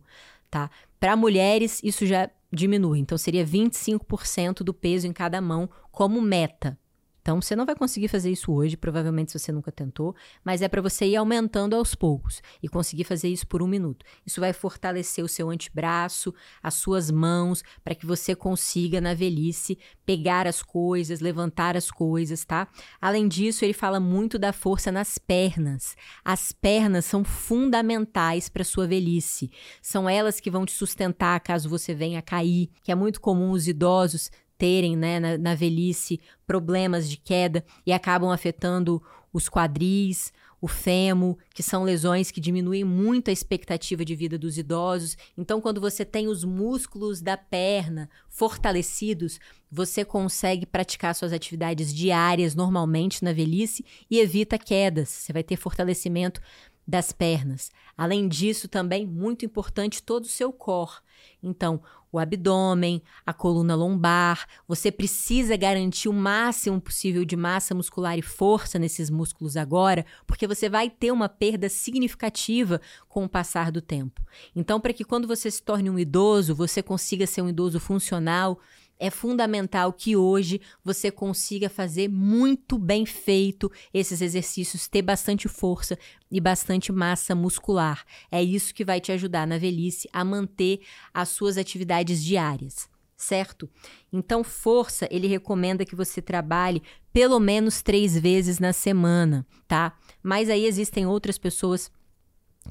tá? 0.49 0.69
Para 0.99 1.15
mulheres, 1.15 1.79
isso 1.83 2.05
já 2.05 2.29
diminui. 2.51 2.99
Então, 2.99 3.17
seria 3.17 3.45
25% 3.45 4.63
do 4.63 4.73
peso 4.73 5.07
em 5.07 5.13
cada 5.13 5.39
mão 5.39 5.69
como 5.91 6.19
meta, 6.19 6.77
então, 7.25 7.41
você 7.41 7.55
não 7.55 7.65
vai 7.65 7.73
conseguir 7.73 8.07
fazer 8.07 8.29
isso 8.29 8.53
hoje, 8.53 8.77
provavelmente 8.77 9.31
se 9.31 9.39
você 9.39 9.51
nunca 9.51 9.71
tentou, 9.71 10.15
mas 10.43 10.61
é 10.61 10.67
para 10.67 10.79
você 10.79 11.07
ir 11.07 11.15
aumentando 11.15 11.75
aos 11.75 11.95
poucos 11.95 12.39
e 12.61 12.69
conseguir 12.69 13.03
fazer 13.03 13.29
isso 13.29 13.47
por 13.47 13.63
um 13.63 13.67
minuto. 13.67 14.05
Isso 14.23 14.39
vai 14.39 14.53
fortalecer 14.53 15.25
o 15.25 15.27
seu 15.27 15.49
antebraço, 15.49 16.31
as 16.61 16.75
suas 16.75 17.09
mãos, 17.09 17.63
para 17.83 17.95
que 17.95 18.05
você 18.05 18.35
consiga, 18.35 19.01
na 19.01 19.15
velhice, 19.15 19.75
pegar 20.05 20.45
as 20.45 20.61
coisas, 20.61 21.19
levantar 21.19 21.75
as 21.75 21.89
coisas, 21.89 22.45
tá? 22.45 22.67
Além 23.01 23.27
disso, 23.27 23.65
ele 23.65 23.73
fala 23.73 23.99
muito 23.99 24.37
da 24.37 24.53
força 24.53 24.91
nas 24.91 25.17
pernas. 25.17 25.95
As 26.23 26.51
pernas 26.51 27.05
são 27.05 27.23
fundamentais 27.23 28.49
para 28.49 28.63
sua 28.63 28.85
velhice. 28.85 29.49
São 29.81 30.07
elas 30.07 30.39
que 30.39 30.51
vão 30.51 30.63
te 30.63 30.73
sustentar 30.73 31.39
caso 31.39 31.67
você 31.67 31.91
venha 31.91 32.19
a 32.19 32.21
cair, 32.21 32.69
que 32.83 32.91
é 32.91 32.95
muito 32.95 33.19
comum 33.19 33.49
os 33.49 33.67
idosos 33.67 34.29
terem 34.57 34.95
né, 34.95 35.19
na, 35.19 35.37
na 35.37 35.55
velhice 35.55 36.19
problemas 36.45 37.09
de 37.09 37.17
queda 37.17 37.63
e 37.85 37.91
acabam 37.91 38.31
afetando 38.31 39.01
os 39.33 39.49
quadris, 39.49 40.31
o 40.61 40.67
fêmur, 40.67 41.37
que 41.53 41.61
são 41.61 41.83
lesões 41.83 42.31
que 42.31 42.41
diminuem 42.41 42.83
muito 42.83 43.29
a 43.29 43.33
expectativa 43.33 44.03
de 44.03 44.15
vida 44.15 44.37
dos 44.37 44.57
idosos. 44.57 45.17
Então, 45.37 45.61
quando 45.61 45.79
você 45.79 46.03
tem 46.03 46.27
os 46.27 46.43
músculos 46.43 47.21
da 47.21 47.37
perna 47.37 48.09
fortalecidos, 48.29 49.39
você 49.69 50.03
consegue 50.03 50.65
praticar 50.65 51.13
suas 51.13 51.33
atividades 51.33 51.93
diárias 51.93 52.55
normalmente 52.55 53.23
na 53.23 53.33
velhice 53.33 53.85
e 54.09 54.19
evita 54.19 54.57
quedas. 54.57 55.09
Você 55.09 55.33
vai 55.33 55.43
ter 55.43 55.57
fortalecimento 55.57 56.41
das 56.87 57.11
pernas. 57.11 57.71
Além 57.97 58.27
disso, 58.27 58.67
também 58.67 59.05
muito 59.05 59.45
importante 59.45 60.01
todo 60.01 60.23
o 60.23 60.29
seu 60.29 60.51
core. 60.51 60.99
Então, 61.41 61.81
o 62.15 62.19
abdômen, 62.19 63.01
a 63.25 63.33
coluna 63.33 63.75
lombar, 63.75 64.47
você 64.67 64.91
precisa 64.91 65.55
garantir 65.55 66.07
o 66.07 66.13
máximo 66.13 66.79
possível 66.79 67.25
de 67.25 67.35
massa 67.35 67.75
muscular 67.75 68.17
e 68.17 68.21
força 68.21 68.79
nesses 68.79 69.09
músculos 69.09 69.57
agora, 69.57 70.05
porque 70.25 70.47
você 70.47 70.69
vai 70.69 70.89
ter 70.89 71.11
uma 71.11 71.27
perda 71.27 71.69
significativa 71.69 72.79
com 73.09 73.25
o 73.25 73.29
passar 73.29 73.71
do 73.71 73.81
tempo. 73.81 74.21
Então, 74.55 74.79
para 74.79 74.93
que 74.93 75.03
quando 75.03 75.27
você 75.27 75.51
se 75.51 75.61
torne 75.61 75.89
um 75.89 75.99
idoso, 75.99 76.55
você 76.55 76.81
consiga 76.81 77.27
ser 77.27 77.41
um 77.41 77.49
idoso 77.49 77.79
funcional, 77.79 78.59
é 78.99 79.09
fundamental 79.09 79.91
que 79.91 80.15
hoje 80.15 80.61
você 80.83 81.11
consiga 81.11 81.69
fazer 81.69 82.09
muito 82.09 82.77
bem 82.77 83.05
feito 83.05 83.71
esses 83.93 84.21
exercícios, 84.21 84.87
ter 84.87 85.01
bastante 85.01 85.47
força 85.47 85.97
e 86.31 86.39
bastante 86.39 86.91
massa 86.91 87.35
muscular. 87.35 88.05
É 88.31 88.41
isso 88.41 88.73
que 88.73 88.85
vai 88.85 88.99
te 88.99 89.11
ajudar 89.11 89.45
na 89.45 89.57
velhice 89.57 90.09
a 90.13 90.23
manter 90.23 90.81
as 91.13 91.29
suas 91.29 91.57
atividades 91.57 92.23
diárias. 92.23 92.89
Certo? 93.17 93.69
Então, 94.11 94.43
força, 94.43 95.07
ele 95.09 95.25
recomenda 95.25 95.85
que 95.85 95.95
você 95.95 96.21
trabalhe 96.21 96.83
pelo 97.13 97.39
menos 97.39 97.81
três 97.81 98.17
vezes 98.17 98.59
na 98.59 98.73
semana, 98.73 99.47
tá? 99.65 99.97
Mas 100.21 100.49
aí 100.49 100.65
existem 100.65 101.05
outras 101.05 101.37
pessoas 101.37 101.89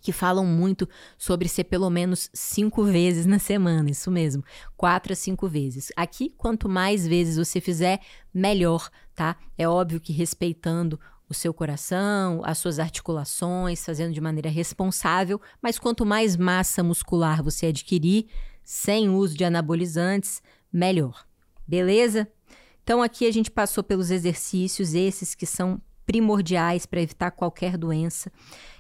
que 0.03 0.13
falam 0.13 0.45
muito 0.45 0.89
sobre 1.17 1.49
ser 1.49 1.65
pelo 1.65 1.89
menos 1.89 2.31
cinco 2.33 2.85
vezes 2.85 3.27
na 3.27 3.39
semana, 3.39 3.91
isso 3.91 4.11
mesmo, 4.11 4.45
quatro 4.77 5.13
a 5.13 5.17
cinco 5.17 5.49
vezes. 5.49 5.93
Aqui, 5.97 6.33
quanto 6.37 6.69
mais 6.69 7.07
vezes 7.07 7.37
você 7.37 7.61
fizer, 7.61 8.01
melhor, 8.33 8.91
tá? 9.15 9.37
É 9.57 9.69
óbvio 9.69 10.01
que 10.01 10.13
respeitando 10.13 10.99
o 11.29 11.35
seu 11.35 11.55
coração, 11.55 12.43
as 12.45 12.59
suas 12.59 12.79
articulações, 12.79 13.85
fazendo 13.85 14.13
de 14.13 14.21
maneira 14.21 14.51
responsável, 14.51 15.41
mas 15.63 15.79
quanto 15.79 16.05
mais 16.05 16.37
massa 16.37 16.83
muscular 16.83 17.43
você 17.43 17.67
adquirir, 17.67 18.27
sem 18.63 19.09
uso 19.09 19.37
de 19.37 19.45
anabolizantes, 19.45 20.43
melhor. 20.73 21.25
Beleza? 21.67 22.29
Então 22.83 23.03
aqui 23.03 23.27
a 23.27 23.33
gente 23.33 23.51
passou 23.51 23.83
pelos 23.83 24.11
exercícios, 24.11 24.93
esses 24.93 25.35
que 25.35 25.47
são 25.47 25.81
primordiais 26.05 26.85
para 26.85 27.01
evitar 27.01 27.31
qualquer 27.31 27.79
doença 27.79 28.31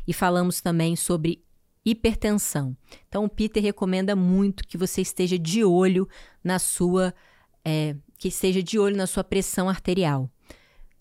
e 0.07 0.13
falamos 0.13 0.61
também 0.61 0.97
sobre 0.97 1.43
hipertensão. 1.85 2.77
Então, 3.09 3.25
o 3.25 3.29
Peter 3.29 3.63
recomenda 3.63 4.17
muito 4.17 4.67
que 4.67 4.79
você 4.79 5.03
esteja 5.03 5.39
de 5.39 5.63
olho 5.65 6.09
na 6.43 6.59
sua, 6.59 7.15
é, 7.65 7.95
que 8.19 8.29
esteja 8.29 8.63
de 8.63 8.79
olho 8.79 8.97
na 8.97 9.07
sua 9.07 9.23
pressão 9.23 9.69
arterial. 9.69 10.31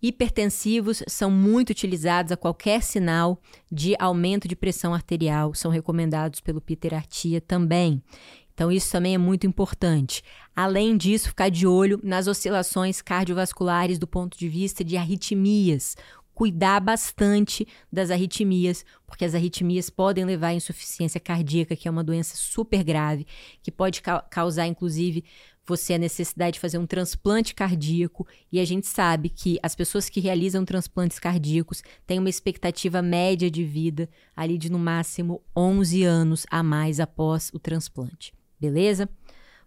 Hipertensivos 0.01 1.01
são 1.07 1.31
muito 1.31 1.69
utilizados 1.69 2.33
a 2.33 2.37
qualquer 2.37 2.83
sinal 2.83 3.39
de 3.71 3.95
aumento 3.97 4.49
de 4.49 4.55
pressão 4.55 4.93
arterial, 4.93 5.53
são 5.53 5.71
recomendados 5.71 6.41
pelo 6.41 6.59
Peter 6.59 6.93
Artia 6.93 7.39
também. 7.39 8.03
Então, 8.53 8.69
isso 8.69 8.91
também 8.91 9.15
é 9.15 9.17
muito 9.17 9.47
importante. 9.47 10.21
Além 10.55 10.97
disso, 10.97 11.29
ficar 11.29 11.49
de 11.49 11.65
olho 11.65 11.99
nas 12.03 12.27
oscilações 12.27 13.01
cardiovasculares 13.01 13.97
do 13.97 14.05
ponto 14.05 14.37
de 14.37 14.47
vista 14.49 14.83
de 14.83 14.97
arritmias. 14.97 15.95
Cuidar 16.33 16.79
bastante 16.79 17.67
das 17.91 18.09
arritmias, 18.09 18.85
porque 19.05 19.25
as 19.25 19.35
arritmias 19.35 19.89
podem 19.89 20.25
levar 20.25 20.47
à 20.47 20.53
insuficiência 20.53 21.19
cardíaca, 21.19 21.75
que 21.75 21.87
é 21.87 21.91
uma 21.91 22.03
doença 22.03 22.35
super 22.35 22.83
grave, 22.83 23.25
que 23.61 23.71
pode 23.71 24.01
ca 24.01 24.21
causar, 24.21 24.67
inclusive, 24.67 25.23
você 25.65 25.93
a 25.93 25.97
necessidade 25.97 26.55
de 26.55 26.59
fazer 26.59 26.77
um 26.77 26.85
transplante 26.85 27.55
cardíaco. 27.55 28.27
E 28.51 28.59
a 28.59 28.65
gente 28.65 28.87
sabe 28.87 29.29
que 29.29 29.57
as 29.63 29.75
pessoas 29.75 30.09
que 30.09 30.19
realizam 30.19 30.65
transplantes 30.65 31.19
cardíacos 31.19 31.81
têm 32.05 32.19
uma 32.19 32.29
expectativa 32.29 33.01
média 33.01 33.49
de 33.49 33.63
vida 33.63 34.09
ali 34.35 34.57
de 34.57 34.69
no 34.69 34.79
máximo 34.79 35.41
11 35.55 36.03
anos 36.03 36.45
a 36.49 36.61
mais 36.61 36.99
após 36.99 37.49
o 37.53 37.59
transplante 37.59 38.33
beleza? 38.63 39.09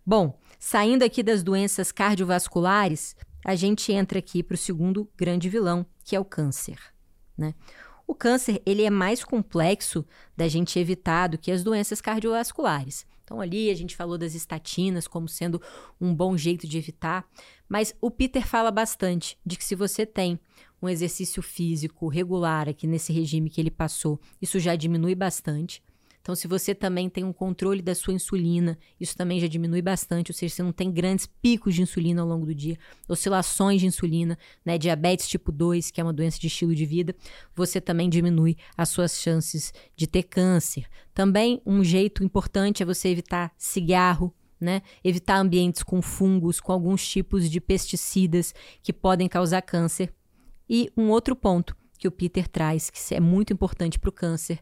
Bom, 0.04 0.38
saindo 0.58 1.04
aqui 1.04 1.22
das 1.22 1.42
doenças 1.42 1.92
cardiovasculares, 1.92 3.14
a 3.46 3.54
gente 3.54 3.92
entra 3.92 4.18
aqui 4.18 4.42
para 4.42 4.56
o 4.56 4.58
segundo 4.58 5.08
grande 5.16 5.48
vilão, 5.48 5.86
que 6.02 6.16
é 6.16 6.20
o 6.20 6.24
câncer, 6.24 6.80
né? 7.38 7.54
O 8.04 8.12
câncer, 8.12 8.60
ele 8.66 8.82
é 8.82 8.90
mais 8.90 9.22
complexo 9.22 10.04
da 10.36 10.48
gente 10.48 10.80
evitar 10.80 11.28
do 11.28 11.38
que 11.38 11.52
as 11.52 11.62
doenças 11.62 12.00
cardiovasculares. 12.00 13.06
Então, 13.22 13.40
ali 13.40 13.70
a 13.70 13.74
gente 13.74 13.94
falou 13.94 14.18
das 14.18 14.34
estatinas 14.34 15.06
como 15.06 15.28
sendo 15.28 15.62
um 16.00 16.12
bom 16.12 16.36
jeito 16.36 16.66
de 16.66 16.76
evitar, 16.76 17.24
mas 17.68 17.94
o 18.00 18.10
Peter 18.10 18.44
fala 18.44 18.72
bastante 18.72 19.38
de 19.46 19.56
que 19.56 19.64
se 19.64 19.76
você 19.76 20.04
tem 20.04 20.40
um 20.82 20.88
exercício 20.88 21.40
físico 21.40 22.08
regular 22.08 22.68
aqui 22.68 22.84
nesse 22.88 23.12
regime 23.12 23.48
que 23.48 23.60
ele 23.60 23.70
passou, 23.70 24.20
isso 24.42 24.58
já 24.58 24.74
diminui 24.74 25.14
bastante. 25.14 25.84
Então, 26.26 26.34
se 26.34 26.48
você 26.48 26.74
também 26.74 27.08
tem 27.08 27.22
um 27.22 27.32
controle 27.32 27.80
da 27.80 27.94
sua 27.94 28.12
insulina, 28.12 28.76
isso 28.98 29.16
também 29.16 29.38
já 29.38 29.46
diminui 29.46 29.80
bastante, 29.80 30.32
ou 30.32 30.34
seja, 30.34 30.56
você 30.56 30.62
não 30.64 30.72
tem 30.72 30.90
grandes 30.90 31.24
picos 31.24 31.76
de 31.76 31.82
insulina 31.82 32.20
ao 32.20 32.26
longo 32.26 32.44
do 32.44 32.52
dia, 32.52 32.76
oscilações 33.08 33.80
de 33.80 33.86
insulina, 33.86 34.36
né, 34.64 34.76
diabetes 34.76 35.28
tipo 35.28 35.52
2, 35.52 35.92
que 35.92 36.00
é 36.00 36.04
uma 36.04 36.12
doença 36.12 36.36
de 36.40 36.48
estilo 36.48 36.74
de 36.74 36.84
vida, 36.84 37.14
você 37.54 37.80
também 37.80 38.10
diminui 38.10 38.56
as 38.76 38.88
suas 38.88 39.20
chances 39.20 39.72
de 39.94 40.08
ter 40.08 40.24
câncer. 40.24 40.88
Também 41.14 41.62
um 41.64 41.84
jeito 41.84 42.24
importante 42.24 42.82
é 42.82 42.86
você 42.86 43.06
evitar 43.06 43.52
cigarro, 43.56 44.34
né? 44.60 44.82
Evitar 45.04 45.38
ambientes 45.38 45.84
com 45.84 46.02
fungos, 46.02 46.58
com 46.58 46.72
alguns 46.72 47.06
tipos 47.08 47.48
de 47.48 47.60
pesticidas 47.60 48.52
que 48.82 48.92
podem 48.92 49.28
causar 49.28 49.62
câncer. 49.62 50.12
E 50.68 50.90
um 50.96 51.08
outro 51.08 51.36
ponto 51.36 51.76
que 51.96 52.08
o 52.08 52.10
Peter 52.10 52.48
traz, 52.48 52.90
que 52.90 53.14
é 53.14 53.20
muito 53.20 53.52
importante 53.52 53.96
para 53.96 54.10
o 54.10 54.12
câncer, 54.12 54.58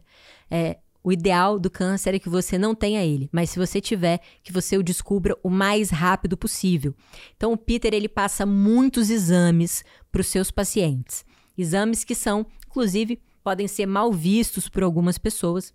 é 0.49 0.77
o 1.05 1.11
ideal 1.11 1.59
do 1.59 1.69
câncer 1.69 2.15
é 2.15 2.19
que 2.19 2.27
você 2.27 2.57
não 2.57 2.73
tenha 2.73 3.05
ele, 3.05 3.29
mas 3.31 3.51
se 3.51 3.59
você 3.59 3.79
tiver, 3.79 4.19
que 4.41 4.51
você 4.51 4.75
o 4.75 4.81
descubra 4.81 5.37
o 5.43 5.51
mais 5.51 5.91
rápido 5.91 6.35
possível. 6.35 6.95
Então, 7.37 7.53
o 7.53 7.57
Peter 7.57 7.93
ele 7.93 8.09
passa 8.09 8.43
muitos 8.43 9.11
exames 9.11 9.85
para 10.11 10.21
os 10.21 10.25
seus 10.25 10.49
pacientes. 10.49 11.23
Exames 11.55 12.03
que 12.03 12.15
são, 12.15 12.43
inclusive, 12.65 13.21
podem 13.43 13.67
ser 13.67 13.85
mal 13.85 14.11
vistos 14.11 14.67
por 14.67 14.81
algumas 14.81 15.19
pessoas, 15.19 15.71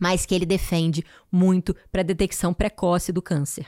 mas 0.00 0.24
que 0.24 0.34
ele 0.34 0.46
defende 0.46 1.04
muito 1.30 1.76
para 1.92 2.00
a 2.00 2.04
detecção 2.04 2.54
precoce 2.54 3.12
do 3.12 3.20
câncer. 3.20 3.66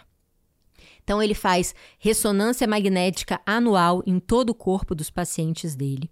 Então, 1.04 1.22
ele 1.22 1.34
faz 1.34 1.74
ressonância 1.98 2.66
magnética 2.66 3.42
anual 3.44 4.02
em 4.06 4.18
todo 4.18 4.50
o 4.50 4.54
corpo 4.54 4.94
dos 4.94 5.10
pacientes 5.10 5.76
dele. 5.76 6.10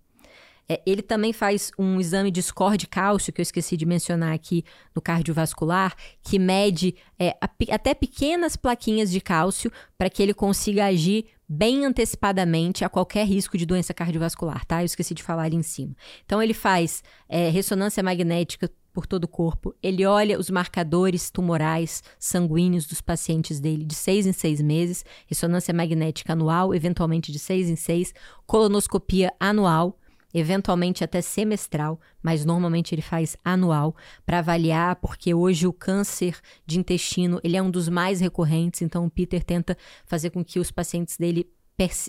É, 0.68 0.80
ele 0.84 1.02
também 1.02 1.32
faz 1.32 1.70
um 1.78 2.00
exame 2.00 2.30
de 2.30 2.42
score 2.42 2.76
de 2.76 2.86
cálcio, 2.86 3.32
que 3.32 3.40
eu 3.40 3.42
esqueci 3.42 3.76
de 3.76 3.86
mencionar 3.86 4.32
aqui 4.32 4.64
no 4.94 5.00
cardiovascular, 5.00 5.94
que 6.22 6.38
mede 6.38 6.94
é, 7.18 7.36
a, 7.40 7.48
até 7.72 7.94
pequenas 7.94 8.56
plaquinhas 8.56 9.10
de 9.10 9.20
cálcio 9.20 9.70
para 9.96 10.10
que 10.10 10.22
ele 10.22 10.34
consiga 10.34 10.86
agir 10.86 11.26
bem 11.48 11.84
antecipadamente 11.84 12.84
a 12.84 12.88
qualquer 12.88 13.24
risco 13.26 13.56
de 13.56 13.64
doença 13.64 13.94
cardiovascular, 13.94 14.64
tá? 14.64 14.82
Eu 14.82 14.86
esqueci 14.86 15.14
de 15.14 15.22
falar 15.22 15.44
ali 15.44 15.56
em 15.56 15.62
cima. 15.62 15.94
Então, 16.24 16.42
ele 16.42 16.54
faz 16.54 17.04
é, 17.28 17.48
ressonância 17.48 18.02
magnética 18.02 18.68
por 18.92 19.06
todo 19.06 19.24
o 19.24 19.28
corpo. 19.28 19.74
Ele 19.82 20.06
olha 20.06 20.38
os 20.38 20.48
marcadores 20.48 21.30
tumorais 21.30 22.02
sanguíneos 22.18 22.86
dos 22.86 23.00
pacientes 23.00 23.60
dele 23.60 23.84
de 23.84 23.94
seis 23.94 24.26
em 24.26 24.32
seis 24.32 24.60
meses, 24.60 25.04
ressonância 25.26 25.72
magnética 25.72 26.32
anual, 26.32 26.74
eventualmente 26.74 27.30
de 27.30 27.38
seis 27.38 27.68
em 27.68 27.76
seis, 27.76 28.14
colonoscopia 28.46 29.32
anual 29.38 29.98
eventualmente 30.38 31.02
até 31.02 31.22
semestral, 31.22 31.98
mas 32.22 32.44
normalmente 32.44 32.94
ele 32.94 33.00
faz 33.00 33.38
anual 33.42 33.96
para 34.26 34.40
avaliar, 34.40 34.96
porque 34.96 35.32
hoje 35.32 35.66
o 35.66 35.72
câncer 35.72 36.38
de 36.66 36.78
intestino 36.78 37.40
ele 37.42 37.56
é 37.56 37.62
um 37.62 37.70
dos 37.70 37.88
mais 37.88 38.20
recorrentes, 38.20 38.82
então 38.82 39.06
o 39.06 39.10
Peter 39.10 39.42
tenta 39.42 39.78
fazer 40.04 40.28
com 40.28 40.44
que 40.44 40.58
os 40.58 40.70
pacientes 40.70 41.16
dele 41.16 41.50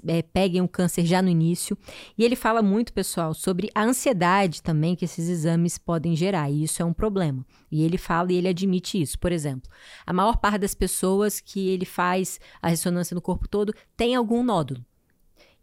é, 0.06 0.22
peguem 0.22 0.62
o 0.62 0.68
câncer 0.68 1.06
já 1.06 1.22
no 1.22 1.30
início. 1.30 1.78
E 2.18 2.26
ele 2.26 2.36
fala 2.36 2.62
muito, 2.62 2.92
pessoal, 2.92 3.34
sobre 3.34 3.70
a 3.74 3.84
ansiedade 3.84 4.62
também 4.62 4.94
que 4.94 5.06
esses 5.06 5.30
exames 5.30 5.78
podem 5.78 6.13
gerar, 6.13 6.50
e 6.50 6.63
isso 6.63 6.82
é 6.82 6.86
um 6.86 6.94
problema. 6.94 7.46
E 7.72 7.82
ele 7.82 7.98
fala 7.98 8.34
e 8.34 8.36
ele 8.36 8.50
admite 8.50 9.02
isso. 9.02 9.18
Por 9.18 9.32
exemplo, 9.32 9.72
a 10.06 10.12
maior 10.12 10.36
parte 10.38 10.60
das 10.60 10.74
pessoas 10.74 11.40
que 11.40 11.70
ele 11.70 11.86
faz 11.86 12.42
a 12.62 12.68
ressonância 12.68 13.16
no 13.16 13.22
corpo 13.22 13.48
todo 13.48 13.74
tem 13.96 14.16
algum 14.16 14.44
nódulo. 14.44 14.86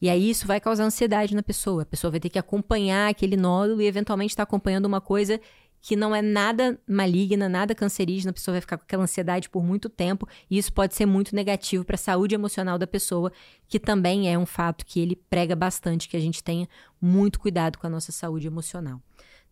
E 0.04 0.10
aí 0.10 0.28
isso 0.28 0.46
vai 0.46 0.60
causar 0.60 0.84
ansiedade 0.84 1.34
na 1.34 1.42
pessoa. 1.42 1.80
A 1.80 1.86
pessoa 1.86 2.10
vai 2.10 2.20
ter 2.20 2.28
que 2.28 2.38
acompanhar 2.38 3.08
aquele 3.08 3.38
nódulo 3.38 3.80
e 3.80 3.86
eventualmente 3.86 4.32
estar 4.32 4.44
tá 4.44 4.46
acompanhando 4.46 4.84
uma 4.84 5.00
coisa 5.00 5.40
que 5.80 5.96
não 5.96 6.14
é 6.14 6.20
nada 6.20 6.78
maligna, 6.86 7.48
nada 7.48 7.74
cancerígena, 7.74 8.30
a 8.30 8.34
pessoa 8.34 8.52
vai 8.52 8.60
ficar 8.60 8.76
com 8.76 8.84
aquela 8.84 9.04
ansiedade 9.04 9.48
por 9.48 9.64
muito 9.64 9.88
tempo, 9.88 10.28
e 10.50 10.58
isso 10.58 10.72
pode 10.74 10.94
ser 10.94 11.06
muito 11.06 11.34
negativo 11.34 11.86
para 11.86 11.94
a 11.94 11.98
saúde 11.98 12.34
emocional 12.34 12.78
da 12.78 12.86
pessoa, 12.86 13.32
que 13.66 13.80
também 13.80 14.30
é 14.30 14.38
um 14.38 14.46
fato 14.46 14.84
que 14.84 15.00
ele 15.00 15.16
prega 15.16 15.56
bastante, 15.56 16.08
que 16.08 16.16
a 16.16 16.20
gente 16.20 16.44
tenha 16.44 16.68
muito 17.00 17.40
cuidado 17.40 17.78
com 17.78 17.86
a 17.86 17.90
nossa 17.90 18.12
saúde 18.12 18.46
emocional. 18.46 19.00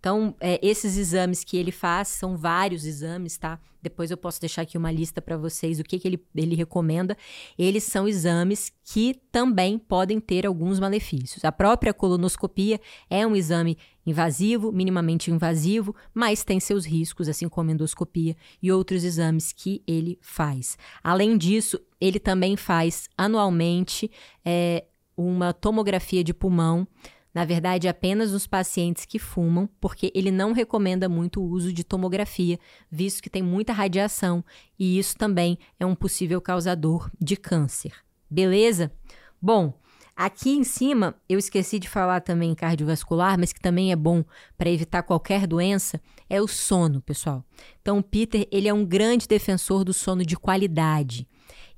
Então, 0.02 0.34
é, 0.40 0.58
esses 0.60 0.96
exames 0.96 1.44
que 1.44 1.56
ele 1.56 1.70
faz 1.70 2.08
são 2.08 2.36
vários 2.36 2.84
exames, 2.84 3.38
tá? 3.38 3.60
Depois 3.80 4.10
eu 4.10 4.16
posso 4.16 4.40
deixar 4.40 4.62
aqui 4.62 4.76
uma 4.76 4.90
lista 4.90 5.22
para 5.22 5.36
vocês 5.36 5.78
o 5.78 5.84
que, 5.84 5.96
que 5.96 6.08
ele, 6.08 6.20
ele 6.34 6.56
recomenda. 6.56 7.16
Eles 7.56 7.84
são 7.84 8.08
exames 8.08 8.72
que 8.82 9.14
também 9.30 9.78
podem 9.78 10.18
ter 10.18 10.44
alguns 10.44 10.80
malefícios. 10.80 11.44
A 11.44 11.52
própria 11.52 11.94
colonoscopia 11.94 12.80
é 13.08 13.24
um 13.24 13.36
exame 13.36 13.78
invasivo, 14.04 14.72
minimamente 14.72 15.30
invasivo, 15.30 15.94
mas 16.12 16.42
tem 16.42 16.58
seus 16.58 16.84
riscos, 16.84 17.28
assim 17.28 17.48
como 17.48 17.70
a 17.70 17.72
endoscopia 17.72 18.36
e 18.60 18.72
outros 18.72 19.04
exames 19.04 19.52
que 19.52 19.84
ele 19.86 20.18
faz. 20.20 20.76
Além 21.00 21.38
disso, 21.38 21.78
ele 22.00 22.18
também 22.18 22.56
faz 22.56 23.08
anualmente 23.16 24.10
é, 24.44 24.84
uma 25.16 25.52
tomografia 25.52 26.24
de 26.24 26.34
pulmão 26.34 26.88
na 27.35 27.45
verdade, 27.45 27.88
apenas 27.88 28.33
nos 28.33 28.47
pacientes 28.47 29.07
que 29.07 29.18
fumam, 29.18 29.68
porque 29.81 30.12
ele 30.14 30.31
não 30.31 30.53
recomenda 30.53 31.09
muito 31.09 31.40
o 31.40 31.49
uso 31.49 31.73
de 31.73 31.83
tomografia, 31.83 32.59
visto 32.90 33.23
que 33.23 33.31
tem 33.31 33.42
muita 33.42 33.73
radiação 33.73 34.45
e 34.79 34.99
isso 34.99 35.16
também 35.16 35.59
é 35.81 35.87
um 35.87 35.95
possível 35.95 36.40
causador 36.40 37.11
de 37.18 37.37
câncer. 37.37 37.92
Beleza? 38.31 38.92
Bom, 39.40 39.73
aqui 40.14 40.51
em 40.51 40.64
cima 40.64 41.14
eu 41.27 41.38
esqueci 41.38 41.79
de 41.79 41.88
falar 41.88 42.21
também 42.21 42.55
cardiovascular, 42.55 43.38
mas 43.38 43.53
que 43.53 43.61
também 43.61 43.92
é 43.92 43.97
bom 43.97 44.23
para 44.59 44.71
evitar 44.71 45.03
qualquer 45.03 45.47
doença, 45.47 46.01
é 46.29 46.40
o 46.40 46.47
sono, 46.47 47.01
pessoal. 47.01 47.45
Então, 47.81 47.99
o 47.99 48.03
Peter, 48.03 48.47
ele 48.51 48.68
é 48.68 48.75
um 48.75 48.85
grande 48.85 49.27
defensor 49.27 49.85
do 49.85 49.92
sono 49.92 50.25
de 50.25 50.37
qualidade. 50.37 51.27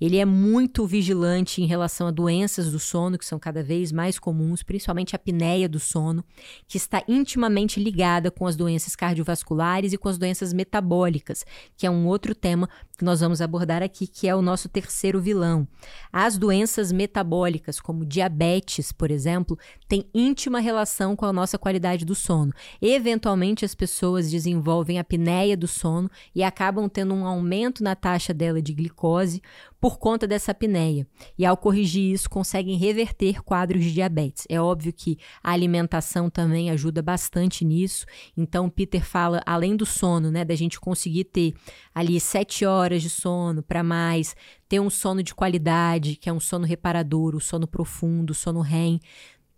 Ele 0.05 0.19
é 0.19 0.25
muito 0.27 0.87
vigilante 0.87 1.63
em 1.63 1.67
relação 1.67 2.07
a 2.07 2.11
doenças 2.11 2.71
do 2.71 2.79
sono, 2.79 3.17
que 3.17 3.25
são 3.25 3.39
cada 3.39 3.63
vez 3.63 3.91
mais 3.91 4.19
comuns, 4.19 4.63
principalmente 4.63 5.15
a 5.15 5.17
apneia 5.17 5.67
do 5.67 5.81
sono, 5.81 6.23
que 6.69 6.77
está 6.77 7.03
intimamente 7.09 7.83
ligada 7.83 8.31
com 8.31 8.47
as 8.47 8.55
doenças 8.55 8.95
cardiovasculares 8.95 9.95
e 9.95 9.97
com 9.97 10.11
as 10.11 10.19
doenças 10.19 10.53
metabólicas, 10.53 11.47
que 11.75 11.87
é 11.87 11.91
um 11.91 12.07
outro 12.07 12.35
tema 12.35 12.69
que 12.99 13.05
nós 13.05 13.21
vamos 13.21 13.41
abordar 13.41 13.83
aqui, 13.83 14.07
que 14.07 14.29
é 14.29 14.35
o 14.35 14.43
nosso 14.43 14.69
terceiro 14.69 15.23
vilão. 15.23 15.67
As 16.13 16.37
doenças 16.37 16.93
metabólicas, 16.93 17.81
como 17.81 18.05
diabetes, 18.05 18.93
por 18.93 19.11
exemplo, 19.11 19.59
têm 19.89 20.05
íntima 20.15 20.61
relação 20.61 21.17
com 21.17 21.25
a 21.25 21.33
nossa 21.33 21.57
qualidade 21.57 22.05
do 22.05 22.15
sono. 22.15 22.53
Eventualmente, 22.81 23.65
as 23.65 23.75
pessoas 23.75 24.31
desenvolvem 24.31 24.99
apneia 24.99 25.57
do 25.57 25.67
sono 25.67 26.11
e 26.35 26.43
acabam 26.43 26.91
tendo 26.91 27.15
um 27.15 27.27
aumento 27.27 27.83
na 27.83 27.97
taxa 27.97 28.35
dela 28.35 28.61
de 28.61 28.75
glicose 28.75 29.43
por 29.85 29.99
conta 29.99 30.27
dessa 30.27 30.53
apneia. 30.53 31.07
E 31.37 31.45
ao 31.45 31.59
corrigir 31.59 32.15
isso, 32.15 32.31
conseguem 32.31 32.79
reverter 32.79 33.43
quadros 33.43 33.85
de 33.85 33.93
diabetes. 33.93 34.47
É 34.49 34.59
óbvio 34.59 34.91
que 34.95 35.19
a 35.43 35.51
alimentação 35.53 36.31
também 36.31 36.71
ajuda 36.71 37.03
bastante 37.03 37.67
nisso. 37.67 38.07
Então, 38.35 38.71
Peter 38.71 39.05
fala, 39.05 39.43
além 39.45 39.77
do 39.77 39.85
sono, 39.85 40.31
né, 40.31 40.43
da 40.43 40.55
gente 40.55 40.81
conseguir 40.81 41.25
ter 41.25 41.53
ali 41.95 42.19
sete 42.19 42.65
horas 42.65 43.03
de 43.03 43.11
sono 43.11 43.63
para 43.63 43.83
mais, 43.83 44.35
ter 44.67 44.81
um 44.81 44.89
sono 44.89 45.23
de 45.23 45.35
qualidade, 45.35 46.17
que 46.17 46.31
é 46.31 46.33
um 46.33 46.41
sono 46.41 46.65
reparador, 46.65 47.37
o 47.37 47.41
sono 47.41 47.69
profundo, 47.69 48.31
o 48.31 48.35
sono 48.35 48.63
REM 48.63 48.99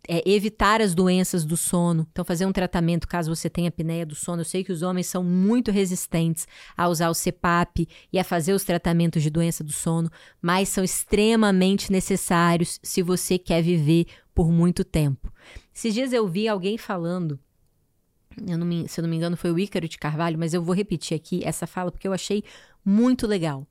é, 0.08 0.22
evitar 0.28 0.80
as 0.80 0.94
doenças 0.94 1.44
do 1.44 1.56
sono. 1.56 2.06
Então, 2.10 2.24
fazer 2.24 2.46
um 2.46 2.52
tratamento 2.52 3.06
caso 3.06 3.34
você 3.34 3.48
tenha 3.50 3.68
apneia 3.68 4.06
do 4.06 4.14
sono. 4.14 4.40
Eu 4.40 4.44
sei 4.44 4.64
que 4.64 4.72
os 4.72 4.82
homens 4.82 5.06
são 5.06 5.22
muito 5.22 5.70
resistentes 5.70 6.46
a 6.76 6.88
usar 6.88 7.10
o 7.10 7.14
CPAP 7.14 7.88
e 8.12 8.18
a 8.18 8.24
fazer 8.24 8.52
os 8.52 8.64
tratamentos 8.64 9.22
de 9.22 9.30
doença 9.30 9.62
do 9.62 9.72
sono, 9.72 10.10
mas 10.40 10.68
são 10.68 10.82
extremamente 10.82 11.90
necessários 11.90 12.78
se 12.82 13.02
você 13.02 13.38
quer 13.38 13.62
viver 13.62 14.06
por 14.34 14.50
muito 14.50 14.84
tempo. 14.84 15.32
Esses 15.74 15.94
dias 15.94 16.12
eu 16.12 16.26
vi 16.26 16.48
alguém 16.48 16.76
falando 16.76 17.38
eu 18.46 18.58
não 18.58 18.66
me, 18.66 18.86
se 18.86 19.00
eu 19.00 19.02
não 19.02 19.08
me 19.08 19.16
engano, 19.16 19.36
foi 19.36 19.50
o 19.50 19.58
Ícaro 19.58 19.88
de 19.88 19.96
Carvalho, 19.96 20.38
mas 20.38 20.52
eu 20.52 20.62
vou 20.62 20.74
repetir 20.74 21.16
aqui 21.16 21.40
essa 21.42 21.66
fala 21.66 21.90
porque 21.90 22.06
eu 22.06 22.12
achei 22.12 22.44
muito 22.84 23.26
legal 23.26 23.66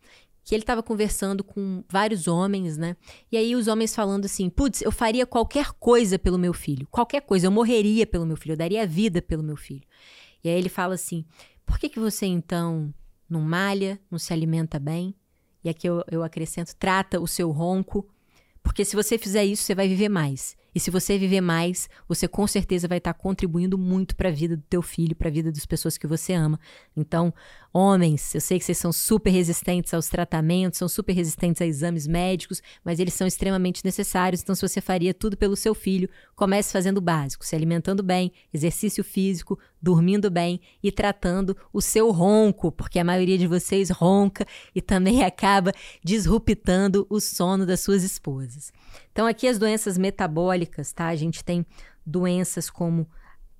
que 0.45 0.53
ele 0.53 0.61
estava 0.61 0.83
conversando 0.83 1.43
com 1.43 1.83
vários 1.89 2.27
homens, 2.27 2.77
né? 2.77 2.95
E 3.31 3.35
aí 3.35 3.55
os 3.55 3.67
homens 3.67 3.95
falando 3.95 4.25
assim: 4.25 4.47
putz, 4.47 4.83
eu 4.83 4.91
faria 4.91 5.25
qualquer 5.25 5.71
coisa 5.79 6.19
pelo 6.19 6.37
meu 6.37 6.53
filho, 6.53 6.87
qualquer 6.91 7.21
coisa, 7.21 7.47
eu 7.47 7.51
morreria 7.51 8.05
pelo 8.05 8.27
meu 8.27 8.37
filho, 8.37 8.53
eu 8.53 8.57
daria 8.57 8.85
vida 8.85 9.23
pelo 9.23 9.41
meu 9.41 9.57
filho. 9.57 9.81
E 10.43 10.47
aí 10.47 10.55
ele 10.55 10.69
fala 10.69 10.93
assim: 10.93 11.25
por 11.65 11.79
que, 11.79 11.89
que 11.89 11.99
você 11.99 12.27
então 12.27 12.93
não 13.27 13.41
malha, 13.41 13.99
não 14.09 14.19
se 14.19 14.31
alimenta 14.31 14.77
bem? 14.77 15.15
E 15.63 15.69
aqui 15.69 15.89
eu, 15.89 16.03
eu 16.11 16.23
acrescento: 16.23 16.75
trata 16.75 17.19
o 17.19 17.27
seu 17.27 17.49
ronco, 17.49 18.07
porque 18.61 18.85
se 18.85 18.95
você 18.95 19.17
fizer 19.17 19.43
isso, 19.43 19.63
você 19.63 19.73
vai 19.73 19.87
viver 19.87 20.09
mais. 20.09 20.55
E 20.75 20.79
se 20.79 20.91
você 20.91 21.17
viver 21.17 21.39
mais, 21.39 21.87
você 22.07 22.27
com 22.27 22.45
certeza 22.45 22.87
vai 22.87 22.97
estar 22.97 23.13
contribuindo 23.13 23.77
muito 23.77 24.13
para 24.13 24.27
a 24.27 24.31
vida 24.31 24.57
do 24.57 24.63
teu 24.63 24.81
filho, 24.81 25.15
para 25.15 25.29
a 25.29 25.31
vida 25.31 25.49
das 25.49 25.65
pessoas 25.65 25.97
que 25.97 26.05
você 26.05 26.33
ama. 26.33 26.59
Então, 26.97 27.33
homens, 27.77 28.33
eu 28.33 28.39
sei 28.39 28.57
que 28.57 28.63
vocês 28.63 28.77
são 28.77 28.93
super 28.93 29.29
resistentes 29.31 29.93
aos 29.93 30.07
tratamentos, 30.07 30.79
são 30.79 30.87
super 30.87 31.11
resistentes 31.11 31.61
a 31.61 31.65
exames 31.65 32.07
médicos, 32.07 32.61
mas 32.85 33.01
eles 33.01 33.13
são 33.13 33.27
extremamente 33.27 33.83
necessários. 33.83 34.41
Então, 34.41 34.55
se 34.55 34.65
você 34.65 34.79
faria 34.79 35.13
tudo 35.13 35.35
pelo 35.35 35.57
seu 35.57 35.75
filho, 35.75 36.09
comece 36.37 36.71
fazendo 36.71 36.99
o 36.99 37.01
básico, 37.01 37.45
se 37.45 37.53
alimentando 37.53 38.01
bem, 38.01 38.31
exercício 38.53 39.03
físico, 39.03 39.59
dormindo 39.81 40.31
bem 40.31 40.61
e 40.81 40.89
tratando 40.89 41.55
o 41.73 41.81
seu 41.81 42.11
ronco, 42.11 42.71
porque 42.71 42.97
a 42.97 43.03
maioria 43.03 43.37
de 43.37 43.45
vocês 43.45 43.89
ronca 43.89 44.47
e 44.73 44.81
também 44.81 45.21
acaba 45.25 45.73
disruptando 46.01 47.05
o 47.09 47.19
sono 47.19 47.65
das 47.65 47.81
suas 47.81 48.03
esposas. 48.03 48.71
Então, 49.11 49.27
aqui 49.27 49.49
as 49.49 49.59
doenças 49.59 49.97
metabólicas, 49.97 50.93
tá? 50.93 51.07
A 51.07 51.15
gente 51.17 51.43
tem 51.43 51.65
doenças 52.05 52.69
como 52.69 53.05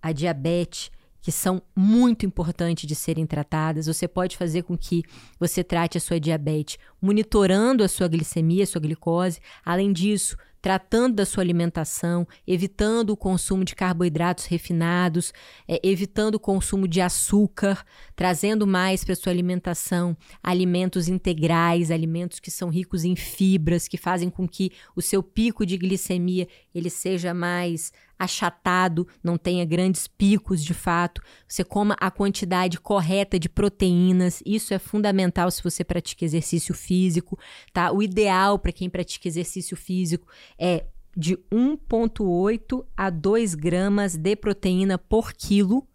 a 0.02 0.14
diabetes, 0.14 0.90
que 1.26 1.32
são 1.32 1.60
muito 1.76 2.24
importantes 2.24 2.88
de 2.88 2.94
serem 2.94 3.26
tratadas. 3.26 3.88
Você 3.88 4.08
pode 4.08 4.38
fazer 4.38 4.62
com 4.62 4.78
que 4.78 5.02
você 5.40 5.64
trate 5.64 5.98
a 5.98 6.00
sua 6.00 6.20
diabetes 6.20 6.78
monitorando 7.02 7.84
a 7.84 7.88
sua 7.88 8.08
glicemia, 8.08 8.64
a 8.64 8.68
sua 8.68 8.80
glicose. 8.80 9.40
Além 9.66 9.92
disso, 9.92 10.38
tratando 10.66 11.18
da 11.18 11.28
sua 11.28 11.44
alimentação, 11.44 12.28
evitando 12.48 13.12
o 13.12 13.16
consumo 13.16 13.64
de 13.64 13.76
carboidratos 13.76 14.46
refinados, 14.46 15.32
é, 15.68 15.80
evitando 15.84 16.34
o 16.36 16.40
consumo 16.40 16.88
de 16.88 17.00
açúcar, 17.02 17.86
trazendo 18.16 18.66
mais 18.66 19.04
para 19.04 19.14
sua 19.16 19.32
alimentação 19.32 20.18
alimentos 20.42 21.08
integrais, 21.08 21.92
alimentos 21.92 22.40
que 22.40 22.50
são 22.50 22.70
ricos 22.70 23.06
em 23.06 23.16
fibras, 23.16 23.88
que 23.88 23.96
fazem 23.96 24.28
com 24.28 24.48
que 24.48 24.72
o 24.96 25.04
seu 25.04 25.22
pico 25.22 25.68
de 25.68 25.78
glicemia 25.78 26.48
ele 26.74 26.90
seja 26.90 27.32
mais 27.32 27.94
achatado, 28.18 29.08
não 29.24 29.38
tenha 29.38 29.66
grandes 29.66 30.08
picos 30.08 30.64
de 30.64 30.74
fato. 30.74 31.22
Você 31.48 31.64
coma 31.64 31.96
a 32.00 32.10
quantidade 32.10 32.80
correta 32.80 33.38
de 33.38 33.50
proteínas. 33.50 34.42
Isso 34.46 34.74
é 34.74 34.80
fundamental 34.80 35.52
se 35.52 35.62
você 35.62 35.84
pratica 35.84 36.24
exercício 36.24 36.74
físico, 36.74 37.38
tá? 37.74 37.92
O 37.92 38.02
ideal 38.02 38.58
para 38.58 38.72
quem 38.72 38.90
pratica 38.90 39.28
exercício 39.28 39.76
físico 39.76 40.28
é 40.58 40.86
de 41.16 41.38
1,8 41.52 42.86
a 42.96 43.10
2 43.10 43.56
gramas 43.56 44.18
de 44.18 44.36
proteína 44.36 44.98
por 44.98 45.32
quilo 45.34 45.88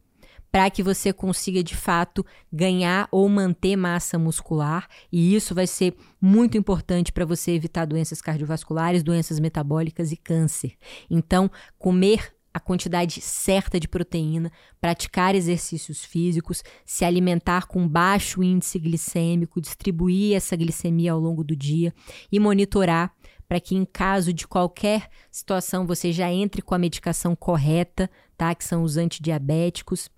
para 0.50 0.68
que 0.68 0.82
você 0.82 1.12
consiga 1.12 1.62
de 1.62 1.76
fato 1.76 2.26
ganhar 2.52 3.08
ou 3.12 3.28
manter 3.28 3.76
massa 3.76 4.18
muscular, 4.18 4.88
e 5.12 5.34
isso 5.34 5.54
vai 5.54 5.66
ser 5.66 5.94
muito 6.20 6.58
importante 6.58 7.12
para 7.12 7.24
você 7.24 7.52
evitar 7.52 7.84
doenças 7.84 8.20
cardiovasculares, 8.20 9.02
doenças 9.02 9.38
metabólicas 9.38 10.10
e 10.10 10.16
câncer. 10.16 10.72
Então, 11.08 11.50
comer 11.78 12.34
a 12.52 12.58
quantidade 12.58 13.20
certa 13.20 13.78
de 13.78 13.86
proteína, 13.86 14.50
praticar 14.80 15.36
exercícios 15.36 16.04
físicos, 16.04 16.64
se 16.84 17.04
alimentar 17.04 17.66
com 17.66 17.86
baixo 17.86 18.42
índice 18.42 18.76
glicêmico, 18.78 19.60
distribuir 19.60 20.34
essa 20.34 20.56
glicemia 20.56 21.12
ao 21.12 21.20
longo 21.20 21.44
do 21.44 21.54
dia 21.54 21.94
e 22.30 22.40
monitorar 22.40 23.14
para 23.50 23.58
que 23.58 23.74
em 23.74 23.84
caso 23.84 24.32
de 24.32 24.46
qualquer 24.46 25.08
situação 25.28 25.84
você 25.84 26.12
já 26.12 26.30
entre 26.30 26.62
com 26.62 26.76
a 26.76 26.78
medicação 26.78 27.34
correta, 27.34 28.08
tá? 28.38 28.54
Que 28.54 28.64
são 28.64 28.84
os 28.84 28.96
antidiabéticos 28.96 30.08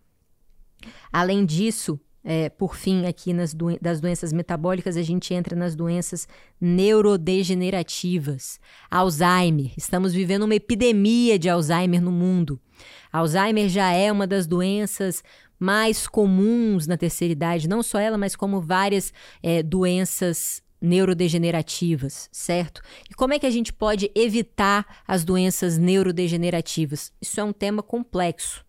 Além 1.12 1.44
disso, 1.44 2.00
é, 2.24 2.48
por 2.48 2.76
fim, 2.76 3.06
aqui 3.06 3.32
nas 3.32 3.54
das 3.80 4.00
doenças 4.00 4.32
metabólicas, 4.32 4.96
a 4.96 5.02
gente 5.02 5.34
entra 5.34 5.56
nas 5.56 5.74
doenças 5.74 6.28
neurodegenerativas. 6.60 8.60
Alzheimer. 8.90 9.72
Estamos 9.76 10.12
vivendo 10.12 10.44
uma 10.44 10.54
epidemia 10.54 11.38
de 11.38 11.48
Alzheimer 11.48 12.00
no 12.00 12.12
mundo. 12.12 12.60
Alzheimer 13.12 13.68
já 13.68 13.92
é 13.92 14.10
uma 14.10 14.26
das 14.26 14.46
doenças 14.46 15.22
mais 15.58 16.08
comuns 16.08 16.86
na 16.86 16.96
terceira 16.96 17.32
idade, 17.32 17.68
não 17.68 17.82
só 17.82 17.98
ela, 17.98 18.18
mas 18.18 18.34
como 18.34 18.60
várias 18.60 19.12
é, 19.42 19.62
doenças 19.62 20.62
neurodegenerativas, 20.82 22.28
certo? 22.32 22.82
E 23.08 23.14
como 23.14 23.32
é 23.32 23.38
que 23.38 23.46
a 23.46 23.50
gente 23.50 23.72
pode 23.72 24.10
evitar 24.14 25.02
as 25.06 25.24
doenças 25.24 25.78
neurodegenerativas? 25.78 27.12
Isso 27.20 27.40
é 27.40 27.44
um 27.44 27.52
tema 27.52 27.82
complexo 27.82 28.64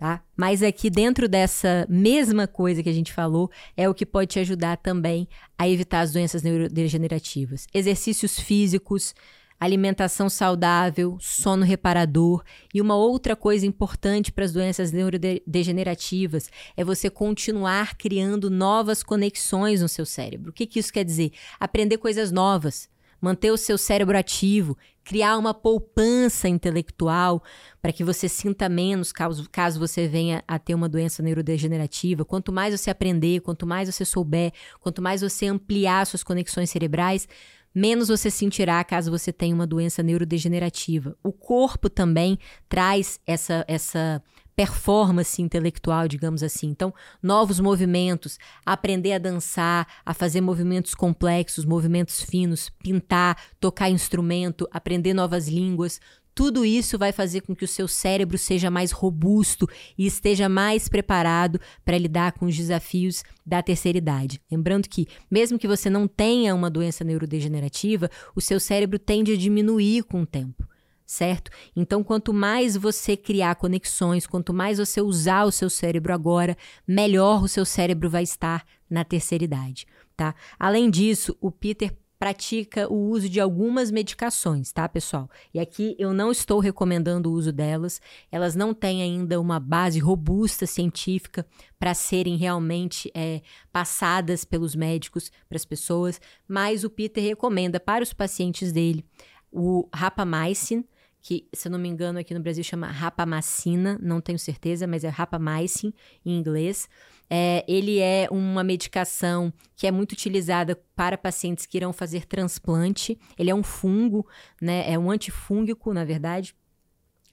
tá? 0.00 0.22
Mas 0.34 0.62
aqui 0.62 0.88
dentro 0.88 1.28
dessa 1.28 1.86
mesma 1.86 2.48
coisa 2.48 2.82
que 2.82 2.88
a 2.88 2.92
gente 2.92 3.12
falou, 3.12 3.50
é 3.76 3.86
o 3.86 3.92
que 3.92 4.06
pode 4.06 4.30
te 4.30 4.38
ajudar 4.38 4.78
também 4.78 5.28
a 5.58 5.68
evitar 5.68 6.00
as 6.00 6.10
doenças 6.10 6.42
neurodegenerativas. 6.42 7.66
Exercícios 7.72 8.40
físicos, 8.40 9.14
alimentação 9.60 10.30
saudável, 10.30 11.18
sono 11.20 11.64
reparador. 11.64 12.42
E 12.72 12.80
uma 12.80 12.96
outra 12.96 13.36
coisa 13.36 13.66
importante 13.66 14.32
para 14.32 14.46
as 14.46 14.52
doenças 14.52 14.90
neurodegenerativas 14.90 16.50
é 16.74 16.82
você 16.82 17.10
continuar 17.10 17.96
criando 17.96 18.48
novas 18.48 19.02
conexões 19.02 19.82
no 19.82 19.88
seu 19.88 20.06
cérebro. 20.06 20.50
O 20.50 20.52
que, 20.52 20.66
que 20.66 20.78
isso 20.78 20.92
quer 20.92 21.04
dizer? 21.04 21.32
Aprender 21.60 21.98
coisas 21.98 22.32
novas 22.32 22.88
manter 23.20 23.50
o 23.50 23.56
seu 23.56 23.76
cérebro 23.76 24.16
ativo, 24.16 24.76
criar 25.04 25.36
uma 25.36 25.52
poupança 25.52 26.48
intelectual 26.48 27.42
para 27.82 27.92
que 27.92 28.02
você 28.02 28.28
sinta 28.28 28.68
menos 28.68 29.12
caso, 29.12 29.48
caso 29.50 29.78
você 29.78 30.08
venha 30.08 30.42
a 30.48 30.58
ter 30.58 30.74
uma 30.74 30.88
doença 30.88 31.22
neurodegenerativa. 31.22 32.24
Quanto 32.24 32.52
mais 32.52 32.78
você 32.78 32.90
aprender, 32.90 33.40
quanto 33.40 33.66
mais 33.66 33.92
você 33.92 34.04
souber, 34.04 34.52
quanto 34.80 35.02
mais 35.02 35.20
você 35.20 35.46
ampliar 35.46 36.06
suas 36.06 36.22
conexões 36.22 36.70
cerebrais, 36.70 37.28
menos 37.74 38.08
você 38.08 38.30
sentirá 38.30 38.82
caso 38.84 39.10
você 39.10 39.32
tenha 39.32 39.54
uma 39.54 39.66
doença 39.66 40.02
neurodegenerativa. 40.02 41.16
O 41.22 41.32
corpo 41.32 41.88
também 41.88 42.38
traz 42.68 43.20
essa, 43.26 43.64
essa 43.68 44.22
performance 44.60 45.40
intelectual, 45.40 46.06
digamos 46.06 46.42
assim. 46.42 46.68
Então, 46.68 46.92
novos 47.22 47.58
movimentos, 47.58 48.38
aprender 48.64 49.14
a 49.14 49.18
dançar, 49.18 49.86
a 50.04 50.12
fazer 50.12 50.42
movimentos 50.42 50.94
complexos, 50.94 51.64
movimentos 51.64 52.22
finos, 52.22 52.68
pintar, 52.68 53.38
tocar 53.58 53.88
instrumento, 53.88 54.68
aprender 54.70 55.14
novas 55.14 55.48
línguas. 55.48 55.98
Tudo 56.40 56.64
isso 56.64 56.96
vai 56.96 57.12
fazer 57.12 57.42
com 57.42 57.54
que 57.54 57.66
o 57.66 57.68
seu 57.68 57.86
cérebro 57.86 58.38
seja 58.38 58.70
mais 58.70 58.92
robusto 58.92 59.68
e 59.98 60.06
esteja 60.06 60.48
mais 60.48 60.88
preparado 60.88 61.60
para 61.84 61.98
lidar 61.98 62.32
com 62.32 62.46
os 62.46 62.56
desafios 62.56 63.22
da 63.44 63.62
terceira 63.62 63.98
idade. 63.98 64.40
Lembrando 64.50 64.88
que, 64.88 65.06
mesmo 65.30 65.58
que 65.58 65.68
você 65.68 65.90
não 65.90 66.08
tenha 66.08 66.54
uma 66.54 66.70
doença 66.70 67.04
neurodegenerativa, 67.04 68.08
o 68.34 68.40
seu 68.40 68.58
cérebro 68.58 68.98
tende 68.98 69.34
a 69.34 69.36
diminuir 69.36 70.04
com 70.04 70.22
o 70.22 70.26
tempo 70.26 70.66
certo? 71.04 71.50
Então, 71.74 72.04
quanto 72.04 72.32
mais 72.32 72.76
você 72.76 73.16
criar 73.16 73.56
conexões, 73.56 74.28
quanto 74.28 74.54
mais 74.54 74.78
você 74.78 75.00
usar 75.02 75.44
o 75.44 75.50
seu 75.50 75.68
cérebro 75.68 76.14
agora, 76.14 76.56
melhor 76.86 77.42
o 77.42 77.48
seu 77.48 77.64
cérebro 77.64 78.08
vai 78.08 78.22
estar 78.22 78.64
na 78.88 79.04
terceira 79.04 79.42
idade, 79.42 79.86
tá? 80.16 80.36
Além 80.56 80.88
disso, 80.88 81.36
o 81.40 81.50
Peter 81.50 81.92
pratica 82.20 82.86
o 82.86 83.08
uso 83.08 83.30
de 83.30 83.40
algumas 83.40 83.90
medicações, 83.90 84.70
tá, 84.70 84.86
pessoal? 84.86 85.26
E 85.54 85.58
aqui 85.58 85.96
eu 85.98 86.12
não 86.12 86.30
estou 86.30 86.60
recomendando 86.60 87.30
o 87.30 87.32
uso 87.32 87.50
delas, 87.50 87.98
elas 88.30 88.54
não 88.54 88.74
têm 88.74 89.02
ainda 89.02 89.40
uma 89.40 89.58
base 89.58 89.98
robusta 89.98 90.66
científica 90.66 91.46
para 91.78 91.94
serem 91.94 92.36
realmente 92.36 93.10
é, 93.14 93.40
passadas 93.72 94.44
pelos 94.44 94.74
médicos 94.74 95.32
para 95.48 95.56
as 95.56 95.64
pessoas, 95.64 96.20
mas 96.46 96.84
o 96.84 96.90
Peter 96.90 97.24
recomenda 97.24 97.80
para 97.80 98.04
os 98.04 98.12
pacientes 98.12 98.70
dele 98.70 99.02
o 99.50 99.88
rapamycin, 99.90 100.84
que, 101.22 101.48
se 101.54 101.68
eu 101.68 101.72
não 101.72 101.78
me 101.78 101.88
engano, 101.88 102.18
aqui 102.18 102.34
no 102.34 102.40
Brasil 102.40 102.62
chama 102.62 102.86
rapamacina, 102.86 103.98
não 104.00 104.20
tenho 104.20 104.38
certeza, 104.38 104.86
mas 104.86 105.04
é 105.04 105.08
rapamycin 105.08 105.94
em 106.24 106.38
inglês. 106.38 106.86
É, 107.32 107.64
ele 107.68 108.00
é 108.00 108.26
uma 108.28 108.64
medicação 108.64 109.52
que 109.76 109.86
é 109.86 109.92
muito 109.92 110.12
utilizada 110.12 110.76
para 110.96 111.16
pacientes 111.16 111.64
que 111.64 111.78
irão 111.78 111.92
fazer 111.92 112.26
transplante. 112.26 113.16
Ele 113.38 113.50
é 113.50 113.54
um 113.54 113.62
fungo, 113.62 114.26
né? 114.60 114.90
É 114.90 114.98
um 114.98 115.10
antifúngico, 115.10 115.94
na 115.94 116.04
verdade. 116.04 116.54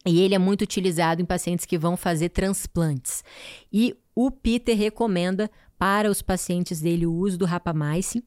E 0.05 0.21
ele 0.21 0.35
é 0.35 0.39
muito 0.39 0.61
utilizado 0.61 1.21
em 1.21 1.25
pacientes 1.25 1.65
que 1.65 1.77
vão 1.77 1.97
fazer 1.97 2.29
transplantes. 2.29 3.23
E 3.73 3.97
o 4.15 4.29
Peter 4.29 4.77
recomenda 4.77 5.49
para 5.77 6.09
os 6.09 6.21
pacientes 6.21 6.79
dele 6.79 7.05
o 7.05 7.13
uso 7.13 7.37
do 7.37 7.45
rapamycin, 7.45 8.23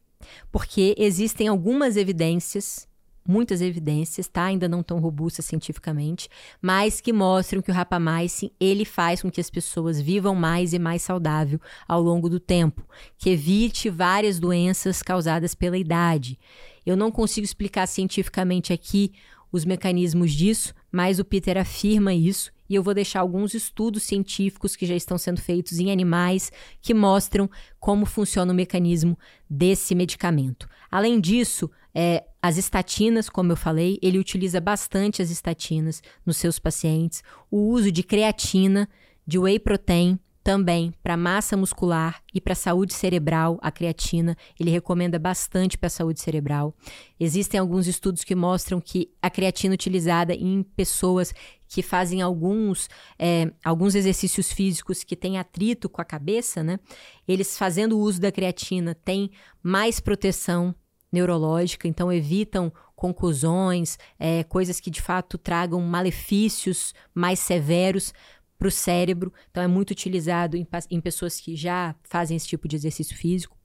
porque 0.52 0.94
existem 0.98 1.48
algumas 1.48 1.96
evidências 1.96 2.89
muitas 3.26 3.60
evidências, 3.60 4.28
tá? 4.28 4.44
Ainda 4.44 4.68
não 4.68 4.82
tão 4.82 4.98
robustas 4.98 5.44
cientificamente, 5.44 6.28
mas 6.60 7.00
que 7.00 7.12
mostram 7.12 7.62
que 7.62 7.70
o 7.70 7.74
rapamycin, 7.74 8.50
ele 8.58 8.84
faz 8.84 9.22
com 9.22 9.30
que 9.30 9.40
as 9.40 9.50
pessoas 9.50 10.00
vivam 10.00 10.34
mais 10.34 10.72
e 10.72 10.78
mais 10.78 11.02
saudável 11.02 11.60
ao 11.86 12.02
longo 12.02 12.28
do 12.28 12.40
tempo, 12.40 12.86
que 13.18 13.30
evite 13.30 13.88
várias 13.88 14.38
doenças 14.38 15.02
causadas 15.02 15.54
pela 15.54 15.78
idade. 15.78 16.38
Eu 16.84 16.96
não 16.96 17.10
consigo 17.10 17.44
explicar 17.44 17.86
cientificamente 17.86 18.72
aqui 18.72 19.12
os 19.52 19.64
mecanismos 19.64 20.32
disso, 20.32 20.74
mas 20.90 21.18
o 21.18 21.24
Peter 21.24 21.56
afirma 21.56 22.14
isso 22.14 22.52
e 22.68 22.76
eu 22.76 22.84
vou 22.84 22.94
deixar 22.94 23.20
alguns 23.20 23.52
estudos 23.52 24.04
científicos 24.04 24.76
que 24.76 24.86
já 24.86 24.94
estão 24.94 25.18
sendo 25.18 25.40
feitos 25.40 25.80
em 25.80 25.90
animais 25.90 26.52
que 26.80 26.94
mostram 26.94 27.50
como 27.80 28.06
funciona 28.06 28.52
o 28.52 28.54
mecanismo 28.54 29.18
desse 29.48 29.92
medicamento. 29.92 30.68
Além 30.88 31.20
disso, 31.20 31.68
é, 31.92 32.24
as 32.42 32.56
estatinas, 32.56 33.28
como 33.28 33.52
eu 33.52 33.56
falei, 33.56 33.98
ele 34.00 34.18
utiliza 34.18 34.60
bastante 34.60 35.20
as 35.20 35.30
estatinas 35.30 36.02
nos 36.24 36.36
seus 36.36 36.58
pacientes. 36.58 37.22
O 37.50 37.68
uso 37.68 37.92
de 37.92 38.02
creatina, 38.02 38.88
de 39.26 39.38
whey 39.38 39.58
protein, 39.58 40.18
também 40.42 40.94
para 41.02 41.18
massa 41.18 41.56
muscular 41.56 42.22
e 42.32 42.40
para 42.40 42.54
saúde 42.54 42.94
cerebral, 42.94 43.58
a 43.60 43.70
creatina, 43.70 44.36
ele 44.58 44.70
recomenda 44.70 45.18
bastante 45.18 45.76
para 45.76 45.88
a 45.88 45.90
saúde 45.90 46.20
cerebral. 46.20 46.74
Existem 47.18 47.60
alguns 47.60 47.86
estudos 47.86 48.24
que 48.24 48.34
mostram 48.34 48.80
que 48.80 49.10
a 49.20 49.28
creatina 49.28 49.74
utilizada 49.74 50.34
em 50.34 50.62
pessoas 50.62 51.34
que 51.68 51.82
fazem 51.82 52.22
alguns, 52.22 52.88
é, 53.18 53.52
alguns 53.62 53.94
exercícios 53.94 54.50
físicos 54.50 55.04
que 55.04 55.14
têm 55.14 55.38
atrito 55.38 55.88
com 55.88 56.00
a 56.00 56.04
cabeça, 56.04 56.64
né? 56.64 56.80
Eles 57.28 57.56
fazendo 57.58 57.96
o 57.96 58.00
uso 58.00 58.20
da 58.20 58.32
creatina 58.32 58.94
têm 58.94 59.30
mais 59.62 60.00
proteção 60.00 60.74
neurológica, 61.12 61.88
então 61.88 62.12
evitam 62.12 62.72
conclusões, 62.94 63.98
é, 64.18 64.44
coisas 64.44 64.78
que 64.78 64.90
de 64.90 65.00
fato 65.00 65.38
tragam 65.38 65.80
malefícios 65.80 66.94
mais 67.14 67.38
severos 67.38 68.12
para 68.58 68.68
o 68.68 68.70
cérebro. 68.70 69.32
Então 69.50 69.62
é 69.62 69.66
muito 69.66 69.90
utilizado 69.90 70.56
em, 70.56 70.66
em 70.90 71.00
pessoas 71.00 71.40
que 71.40 71.56
já 71.56 71.94
fazem 72.04 72.36
esse 72.36 72.46
tipo 72.46 72.68
de 72.68 72.76
exercício 72.76 73.16
físico. 73.16 73.56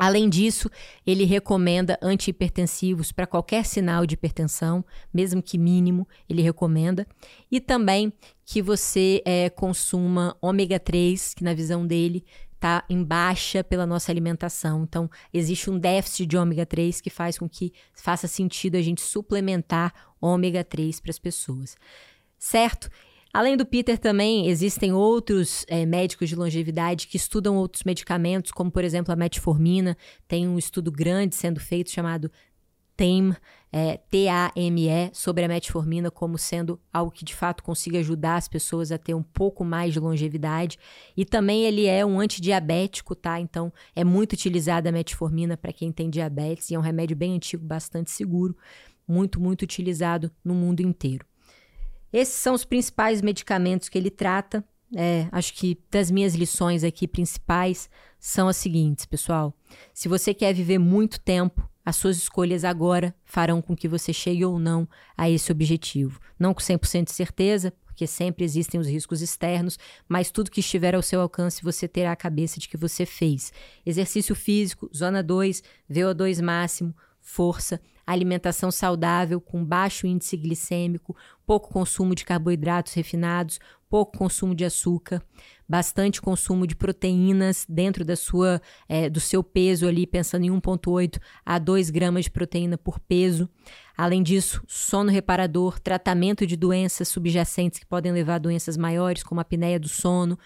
Além 0.00 0.30
disso, 0.30 0.70
ele 1.06 1.24
recomenda 1.24 1.98
antihipertensivos 2.00 3.12
para 3.12 3.26
qualquer 3.26 3.66
sinal 3.66 4.06
de 4.06 4.14
hipertensão, 4.14 4.82
mesmo 5.12 5.42
que 5.42 5.58
mínimo, 5.58 6.08
ele 6.26 6.40
recomenda. 6.40 7.06
E 7.52 7.60
também 7.60 8.10
que 8.46 8.62
você 8.62 9.20
é, 9.26 9.50
consuma 9.50 10.34
ômega 10.40 10.80
3, 10.80 11.34
que 11.34 11.44
na 11.44 11.52
visão 11.52 11.86
dele 11.86 12.24
está 12.60 12.84
em 12.90 13.02
baixa 13.02 13.64
pela 13.64 13.86
nossa 13.86 14.12
alimentação. 14.12 14.82
Então, 14.82 15.10
existe 15.32 15.70
um 15.70 15.78
déficit 15.78 16.26
de 16.26 16.36
ômega 16.36 16.66
3 16.66 17.00
que 17.00 17.08
faz 17.08 17.38
com 17.38 17.48
que 17.48 17.72
faça 17.94 18.28
sentido 18.28 18.76
a 18.76 18.82
gente 18.82 19.00
suplementar 19.00 19.94
ômega 20.20 20.62
3 20.62 21.00
para 21.00 21.10
as 21.10 21.18
pessoas. 21.18 21.74
Certo? 22.38 22.90
Além 23.32 23.56
do 23.56 23.64
Peter, 23.64 23.96
também 23.96 24.48
existem 24.48 24.92
outros 24.92 25.64
é, 25.68 25.86
médicos 25.86 26.28
de 26.28 26.36
longevidade 26.36 27.06
que 27.06 27.16
estudam 27.16 27.56
outros 27.56 27.84
medicamentos, 27.84 28.50
como 28.50 28.70
por 28.70 28.84
exemplo 28.84 29.12
a 29.12 29.16
metformina. 29.16 29.96
Tem 30.28 30.46
um 30.46 30.58
estudo 30.58 30.92
grande 30.92 31.36
sendo 31.36 31.60
feito 31.60 31.90
chamado 31.90 32.30
TAME, 33.00 33.34
é, 33.72 33.96
T-A-M-E, 33.96 35.10
sobre 35.14 35.42
a 35.42 35.48
metformina 35.48 36.10
como 36.10 36.36
sendo 36.36 36.78
algo 36.92 37.10
que 37.10 37.24
de 37.24 37.34
fato 37.34 37.62
consiga 37.62 37.98
ajudar 37.98 38.36
as 38.36 38.46
pessoas 38.46 38.92
a 38.92 38.98
ter 38.98 39.14
um 39.14 39.22
pouco 39.22 39.64
mais 39.64 39.94
de 39.94 40.00
longevidade. 40.00 40.78
E 41.16 41.24
também 41.24 41.64
ele 41.64 41.86
é 41.86 42.04
um 42.04 42.20
antidiabético, 42.20 43.14
tá? 43.14 43.40
Então 43.40 43.72
é 43.96 44.04
muito 44.04 44.34
utilizada 44.34 44.90
a 44.90 44.92
metformina 44.92 45.56
para 45.56 45.72
quem 45.72 45.90
tem 45.90 46.10
diabetes 46.10 46.70
e 46.70 46.74
é 46.74 46.78
um 46.78 46.82
remédio 46.82 47.16
bem 47.16 47.36
antigo, 47.36 47.64
bastante 47.64 48.10
seguro, 48.10 48.54
muito, 49.08 49.40
muito 49.40 49.62
utilizado 49.62 50.30
no 50.44 50.54
mundo 50.54 50.80
inteiro. 50.80 51.24
Esses 52.12 52.34
são 52.34 52.54
os 52.54 52.66
principais 52.66 53.22
medicamentos 53.22 53.88
que 53.88 53.96
ele 53.96 54.10
trata. 54.10 54.62
É, 54.94 55.26
acho 55.32 55.54
que 55.54 55.78
das 55.90 56.10
minhas 56.10 56.34
lições 56.34 56.84
aqui 56.84 57.08
principais 57.08 57.88
são 58.18 58.48
as 58.48 58.56
seguintes, 58.56 59.06
pessoal. 59.06 59.54
Se 59.94 60.08
você 60.08 60.34
quer 60.34 60.52
viver 60.52 60.78
muito 60.78 61.20
tempo, 61.20 61.69
as 61.90 61.96
suas 61.96 62.18
escolhas 62.18 62.64
agora 62.64 63.12
farão 63.24 63.60
com 63.60 63.74
que 63.74 63.88
você 63.88 64.12
chegue 64.12 64.44
ou 64.44 64.60
não 64.60 64.88
a 65.16 65.28
esse 65.28 65.50
objetivo. 65.50 66.20
Não 66.38 66.54
com 66.54 66.60
100% 66.60 67.06
de 67.06 67.10
certeza, 67.10 67.72
porque 67.84 68.06
sempre 68.06 68.44
existem 68.44 68.80
os 68.80 68.86
riscos 68.86 69.20
externos, 69.20 69.76
mas 70.08 70.30
tudo 70.30 70.52
que 70.52 70.60
estiver 70.60 70.94
ao 70.94 71.02
seu 71.02 71.20
alcance 71.20 71.64
você 71.64 71.88
terá 71.88 72.12
a 72.12 72.16
cabeça 72.16 72.60
de 72.60 72.68
que 72.68 72.76
você 72.76 73.04
fez. 73.04 73.52
Exercício 73.84 74.36
físico, 74.36 74.88
zona 74.96 75.20
2, 75.20 75.64
VO2 75.90 76.40
máximo, 76.40 76.94
força, 77.20 77.80
alimentação 78.06 78.70
saudável 78.70 79.40
com 79.40 79.64
baixo 79.64 80.06
índice 80.06 80.36
glicêmico, 80.36 81.16
pouco 81.44 81.72
consumo 81.72 82.14
de 82.14 82.24
carboidratos 82.24 82.92
refinados, 82.92 83.58
pouco 83.90 84.16
consumo 84.16 84.54
de 84.54 84.64
açúcar, 84.64 85.20
bastante 85.68 86.22
consumo 86.22 86.64
de 86.64 86.76
proteínas 86.76 87.66
dentro 87.68 88.04
da 88.04 88.14
sua, 88.14 88.62
é, 88.88 89.10
do 89.10 89.18
seu 89.18 89.42
peso 89.42 89.88
ali, 89.88 90.06
pensando 90.06 90.44
em 90.44 90.50
1,8 90.50 91.20
a 91.44 91.58
2 91.58 91.90
gramas 91.90 92.24
de 92.24 92.30
proteína 92.30 92.78
por 92.78 93.00
peso. 93.00 93.48
Além 93.96 94.22
disso, 94.22 94.62
sono 94.68 95.10
reparador, 95.10 95.80
tratamento 95.80 96.46
de 96.46 96.56
doenças 96.56 97.08
subjacentes 97.08 97.80
que 97.80 97.86
podem 97.86 98.12
levar 98.12 98.36
a 98.36 98.38
doenças 98.38 98.76
maiores, 98.76 99.24
como 99.24 99.40
a 99.40 99.42
apneia 99.42 99.78
do 99.78 99.88
sono, 99.88 100.38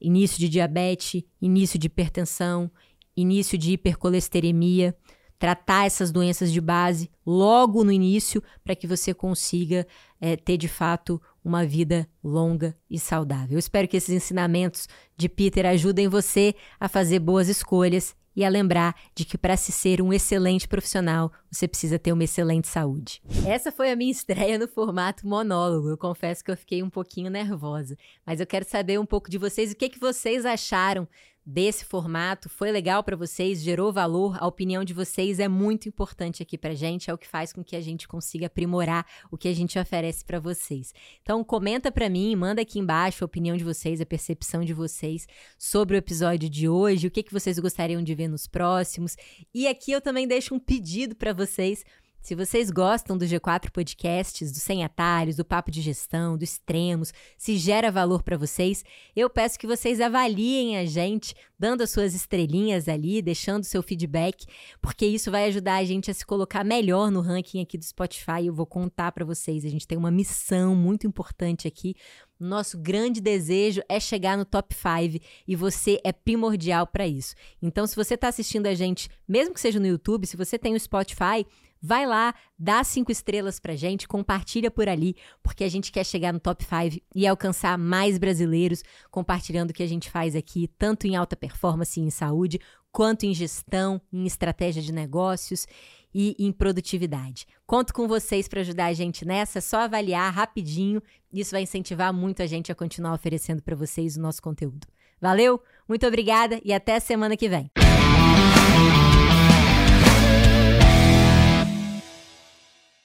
início 0.00 0.38
de 0.38 0.48
diabetes, 0.48 1.22
início 1.40 1.78
de 1.78 1.86
hipertensão, 1.86 2.70
início 3.16 3.56
de 3.56 3.72
hipercolesteremia 3.72 4.96
tratar 5.40 5.86
essas 5.86 6.12
doenças 6.12 6.52
de 6.52 6.60
base 6.60 7.10
logo 7.24 7.82
no 7.82 7.90
início 7.90 8.42
para 8.62 8.76
que 8.76 8.86
você 8.86 9.14
consiga 9.14 9.86
é, 10.20 10.36
ter 10.36 10.56
de 10.56 10.68
fato 10.68 11.20
uma 11.42 11.64
vida 11.64 12.08
longa 12.22 12.76
e 12.88 12.98
saudável. 12.98 13.52
Eu 13.52 13.58
espero 13.58 13.88
que 13.88 13.96
esses 13.96 14.14
ensinamentos 14.14 14.86
de 15.16 15.28
Peter 15.28 15.64
ajudem 15.66 16.08
você 16.08 16.54
a 16.78 16.88
fazer 16.88 17.18
boas 17.18 17.48
escolhas 17.48 18.14
e 18.34 18.44
a 18.44 18.48
lembrar 18.48 18.94
de 19.14 19.24
que 19.24 19.36
para 19.36 19.56
se 19.56 19.72
ser 19.72 20.00
um 20.00 20.12
excelente 20.12 20.68
profissional, 20.68 21.32
você 21.50 21.66
precisa 21.66 21.98
ter 21.98 22.12
uma 22.12 22.24
excelente 22.24 22.68
saúde. 22.68 23.20
Essa 23.46 23.72
foi 23.72 23.90
a 23.90 23.96
minha 23.96 24.12
estreia 24.12 24.58
no 24.58 24.68
formato 24.68 25.26
monólogo. 25.26 25.88
Eu 25.88 25.98
confesso 25.98 26.44
que 26.44 26.50
eu 26.50 26.56
fiquei 26.56 26.82
um 26.82 26.90
pouquinho 26.90 27.30
nervosa, 27.30 27.96
mas 28.24 28.40
eu 28.40 28.46
quero 28.46 28.64
saber 28.64 29.00
um 29.00 29.06
pouco 29.06 29.30
de 29.30 29.38
vocês, 29.38 29.72
o 29.72 29.76
que, 29.76 29.88
que 29.88 29.98
vocês 29.98 30.46
acharam 30.46 31.08
desse 31.44 31.84
formato 31.84 32.48
foi 32.48 32.70
legal 32.70 33.02
para 33.02 33.16
vocês, 33.16 33.62
gerou 33.62 33.92
valor, 33.92 34.36
a 34.40 34.46
opinião 34.46 34.84
de 34.84 34.94
vocês 34.94 35.40
é 35.40 35.48
muito 35.48 35.88
importante 35.88 36.42
aqui 36.42 36.58
pra 36.58 36.74
gente, 36.74 37.10
é 37.10 37.14
o 37.14 37.18
que 37.18 37.26
faz 37.26 37.52
com 37.52 37.64
que 37.64 37.74
a 37.74 37.80
gente 37.80 38.06
consiga 38.06 38.46
aprimorar 38.46 39.06
o 39.30 39.36
que 39.36 39.48
a 39.48 39.54
gente 39.54 39.78
oferece 39.78 40.24
para 40.24 40.38
vocês. 40.38 40.92
Então 41.22 41.42
comenta 41.42 41.90
para 41.90 42.08
mim, 42.08 42.34
manda 42.36 42.62
aqui 42.62 42.78
embaixo 42.78 43.24
a 43.24 43.26
opinião 43.26 43.56
de 43.56 43.64
vocês, 43.64 44.00
a 44.00 44.06
percepção 44.06 44.64
de 44.64 44.74
vocês 44.74 45.26
sobre 45.58 45.96
o 45.96 45.98
episódio 45.98 46.48
de 46.48 46.68
hoje, 46.68 47.06
o 47.06 47.10
que 47.10 47.22
que 47.22 47.32
vocês 47.32 47.58
gostariam 47.58 48.02
de 48.02 48.14
ver 48.14 48.28
nos 48.28 48.46
próximos. 48.46 49.16
E 49.54 49.66
aqui 49.66 49.92
eu 49.92 50.00
também 50.00 50.28
deixo 50.28 50.54
um 50.54 50.58
pedido 50.58 51.14
para 51.14 51.32
vocês 51.32 51.84
se 52.20 52.34
vocês 52.34 52.70
gostam 52.70 53.16
do 53.16 53.24
G4 53.24 53.70
Podcasts, 53.70 54.52
do 54.52 54.58
Sem 54.58 54.84
Atalhos, 54.84 55.36
do 55.36 55.44
Papo 55.44 55.70
de 55.70 55.80
Gestão, 55.80 56.36
do 56.36 56.44
Extremos, 56.44 57.12
se 57.38 57.56
gera 57.56 57.90
valor 57.90 58.22
para 58.22 58.36
vocês, 58.36 58.84
eu 59.16 59.30
peço 59.30 59.58
que 59.58 59.66
vocês 59.66 60.00
avaliem 60.00 60.76
a 60.76 60.84
gente, 60.84 61.34
dando 61.58 61.82
as 61.82 61.90
suas 61.90 62.14
estrelinhas 62.14 62.88
ali, 62.88 63.22
deixando 63.22 63.64
seu 63.64 63.82
feedback, 63.82 64.44
porque 64.82 65.06
isso 65.06 65.30
vai 65.30 65.46
ajudar 65.46 65.76
a 65.76 65.84
gente 65.84 66.10
a 66.10 66.14
se 66.14 66.24
colocar 66.24 66.62
melhor 66.62 67.10
no 67.10 67.20
ranking 67.20 67.62
aqui 67.62 67.78
do 67.78 67.84
Spotify. 67.84 68.46
Eu 68.46 68.54
vou 68.54 68.66
contar 68.66 69.12
para 69.12 69.24
vocês, 69.24 69.64
a 69.64 69.68
gente 69.68 69.86
tem 69.86 69.96
uma 69.96 70.10
missão 70.10 70.74
muito 70.74 71.06
importante 71.06 71.66
aqui. 71.66 71.94
Nosso 72.38 72.78
grande 72.78 73.20
desejo 73.20 73.82
é 73.88 74.00
chegar 74.00 74.36
no 74.36 74.46
top 74.46 74.74
5 74.74 75.22
e 75.46 75.54
você 75.54 76.00
é 76.02 76.10
primordial 76.10 76.86
para 76.86 77.06
isso. 77.06 77.34
Então, 77.60 77.86
se 77.86 77.94
você 77.94 78.14
está 78.14 78.28
assistindo 78.28 78.66
a 78.66 78.74
gente, 78.74 79.10
mesmo 79.28 79.52
que 79.52 79.60
seja 79.60 79.78
no 79.78 79.86
YouTube, 79.86 80.26
se 80.26 80.38
você 80.38 80.58
tem 80.58 80.74
o 80.74 80.80
Spotify, 80.80 81.46
Vai 81.82 82.06
lá, 82.06 82.34
dá 82.58 82.84
cinco 82.84 83.10
estrelas 83.10 83.58
pra 83.58 83.74
gente, 83.74 84.06
compartilha 84.06 84.70
por 84.70 84.86
ali, 84.86 85.16
porque 85.42 85.64
a 85.64 85.68
gente 85.68 85.90
quer 85.90 86.04
chegar 86.04 86.32
no 86.32 86.38
top 86.38 86.62
5 86.62 87.02
e 87.14 87.26
alcançar 87.26 87.78
mais 87.78 88.18
brasileiros 88.18 88.82
compartilhando 89.10 89.70
o 89.70 89.72
que 89.72 89.82
a 89.82 89.88
gente 89.88 90.10
faz 90.10 90.36
aqui, 90.36 90.68
tanto 90.78 91.06
em 91.06 91.16
alta 91.16 91.34
performance 91.34 91.98
e 91.98 92.02
em 92.02 92.10
saúde, 92.10 92.60
quanto 92.92 93.24
em 93.24 93.32
gestão, 93.32 94.00
em 94.12 94.26
estratégia 94.26 94.82
de 94.82 94.92
negócios 94.92 95.66
e 96.12 96.36
em 96.38 96.52
produtividade. 96.52 97.46
Conto 97.66 97.94
com 97.94 98.06
vocês 98.06 98.46
para 98.46 98.60
ajudar 98.60 98.86
a 98.86 98.92
gente 98.92 99.24
nessa, 99.24 99.58
é 99.58 99.62
só 99.62 99.78
avaliar 99.78 100.32
rapidinho, 100.32 101.02
isso 101.32 101.52
vai 101.52 101.62
incentivar 101.62 102.12
muito 102.12 102.42
a 102.42 102.46
gente 102.46 102.70
a 102.70 102.74
continuar 102.74 103.14
oferecendo 103.14 103.62
para 103.62 103.76
vocês 103.76 104.16
o 104.16 104.20
nosso 104.20 104.42
conteúdo. 104.42 104.86
Valeu, 105.20 105.62
muito 105.88 106.06
obrigada 106.06 106.60
e 106.64 106.72
até 106.72 107.00
semana 107.00 107.36
que 107.36 107.48
vem. 107.48 107.70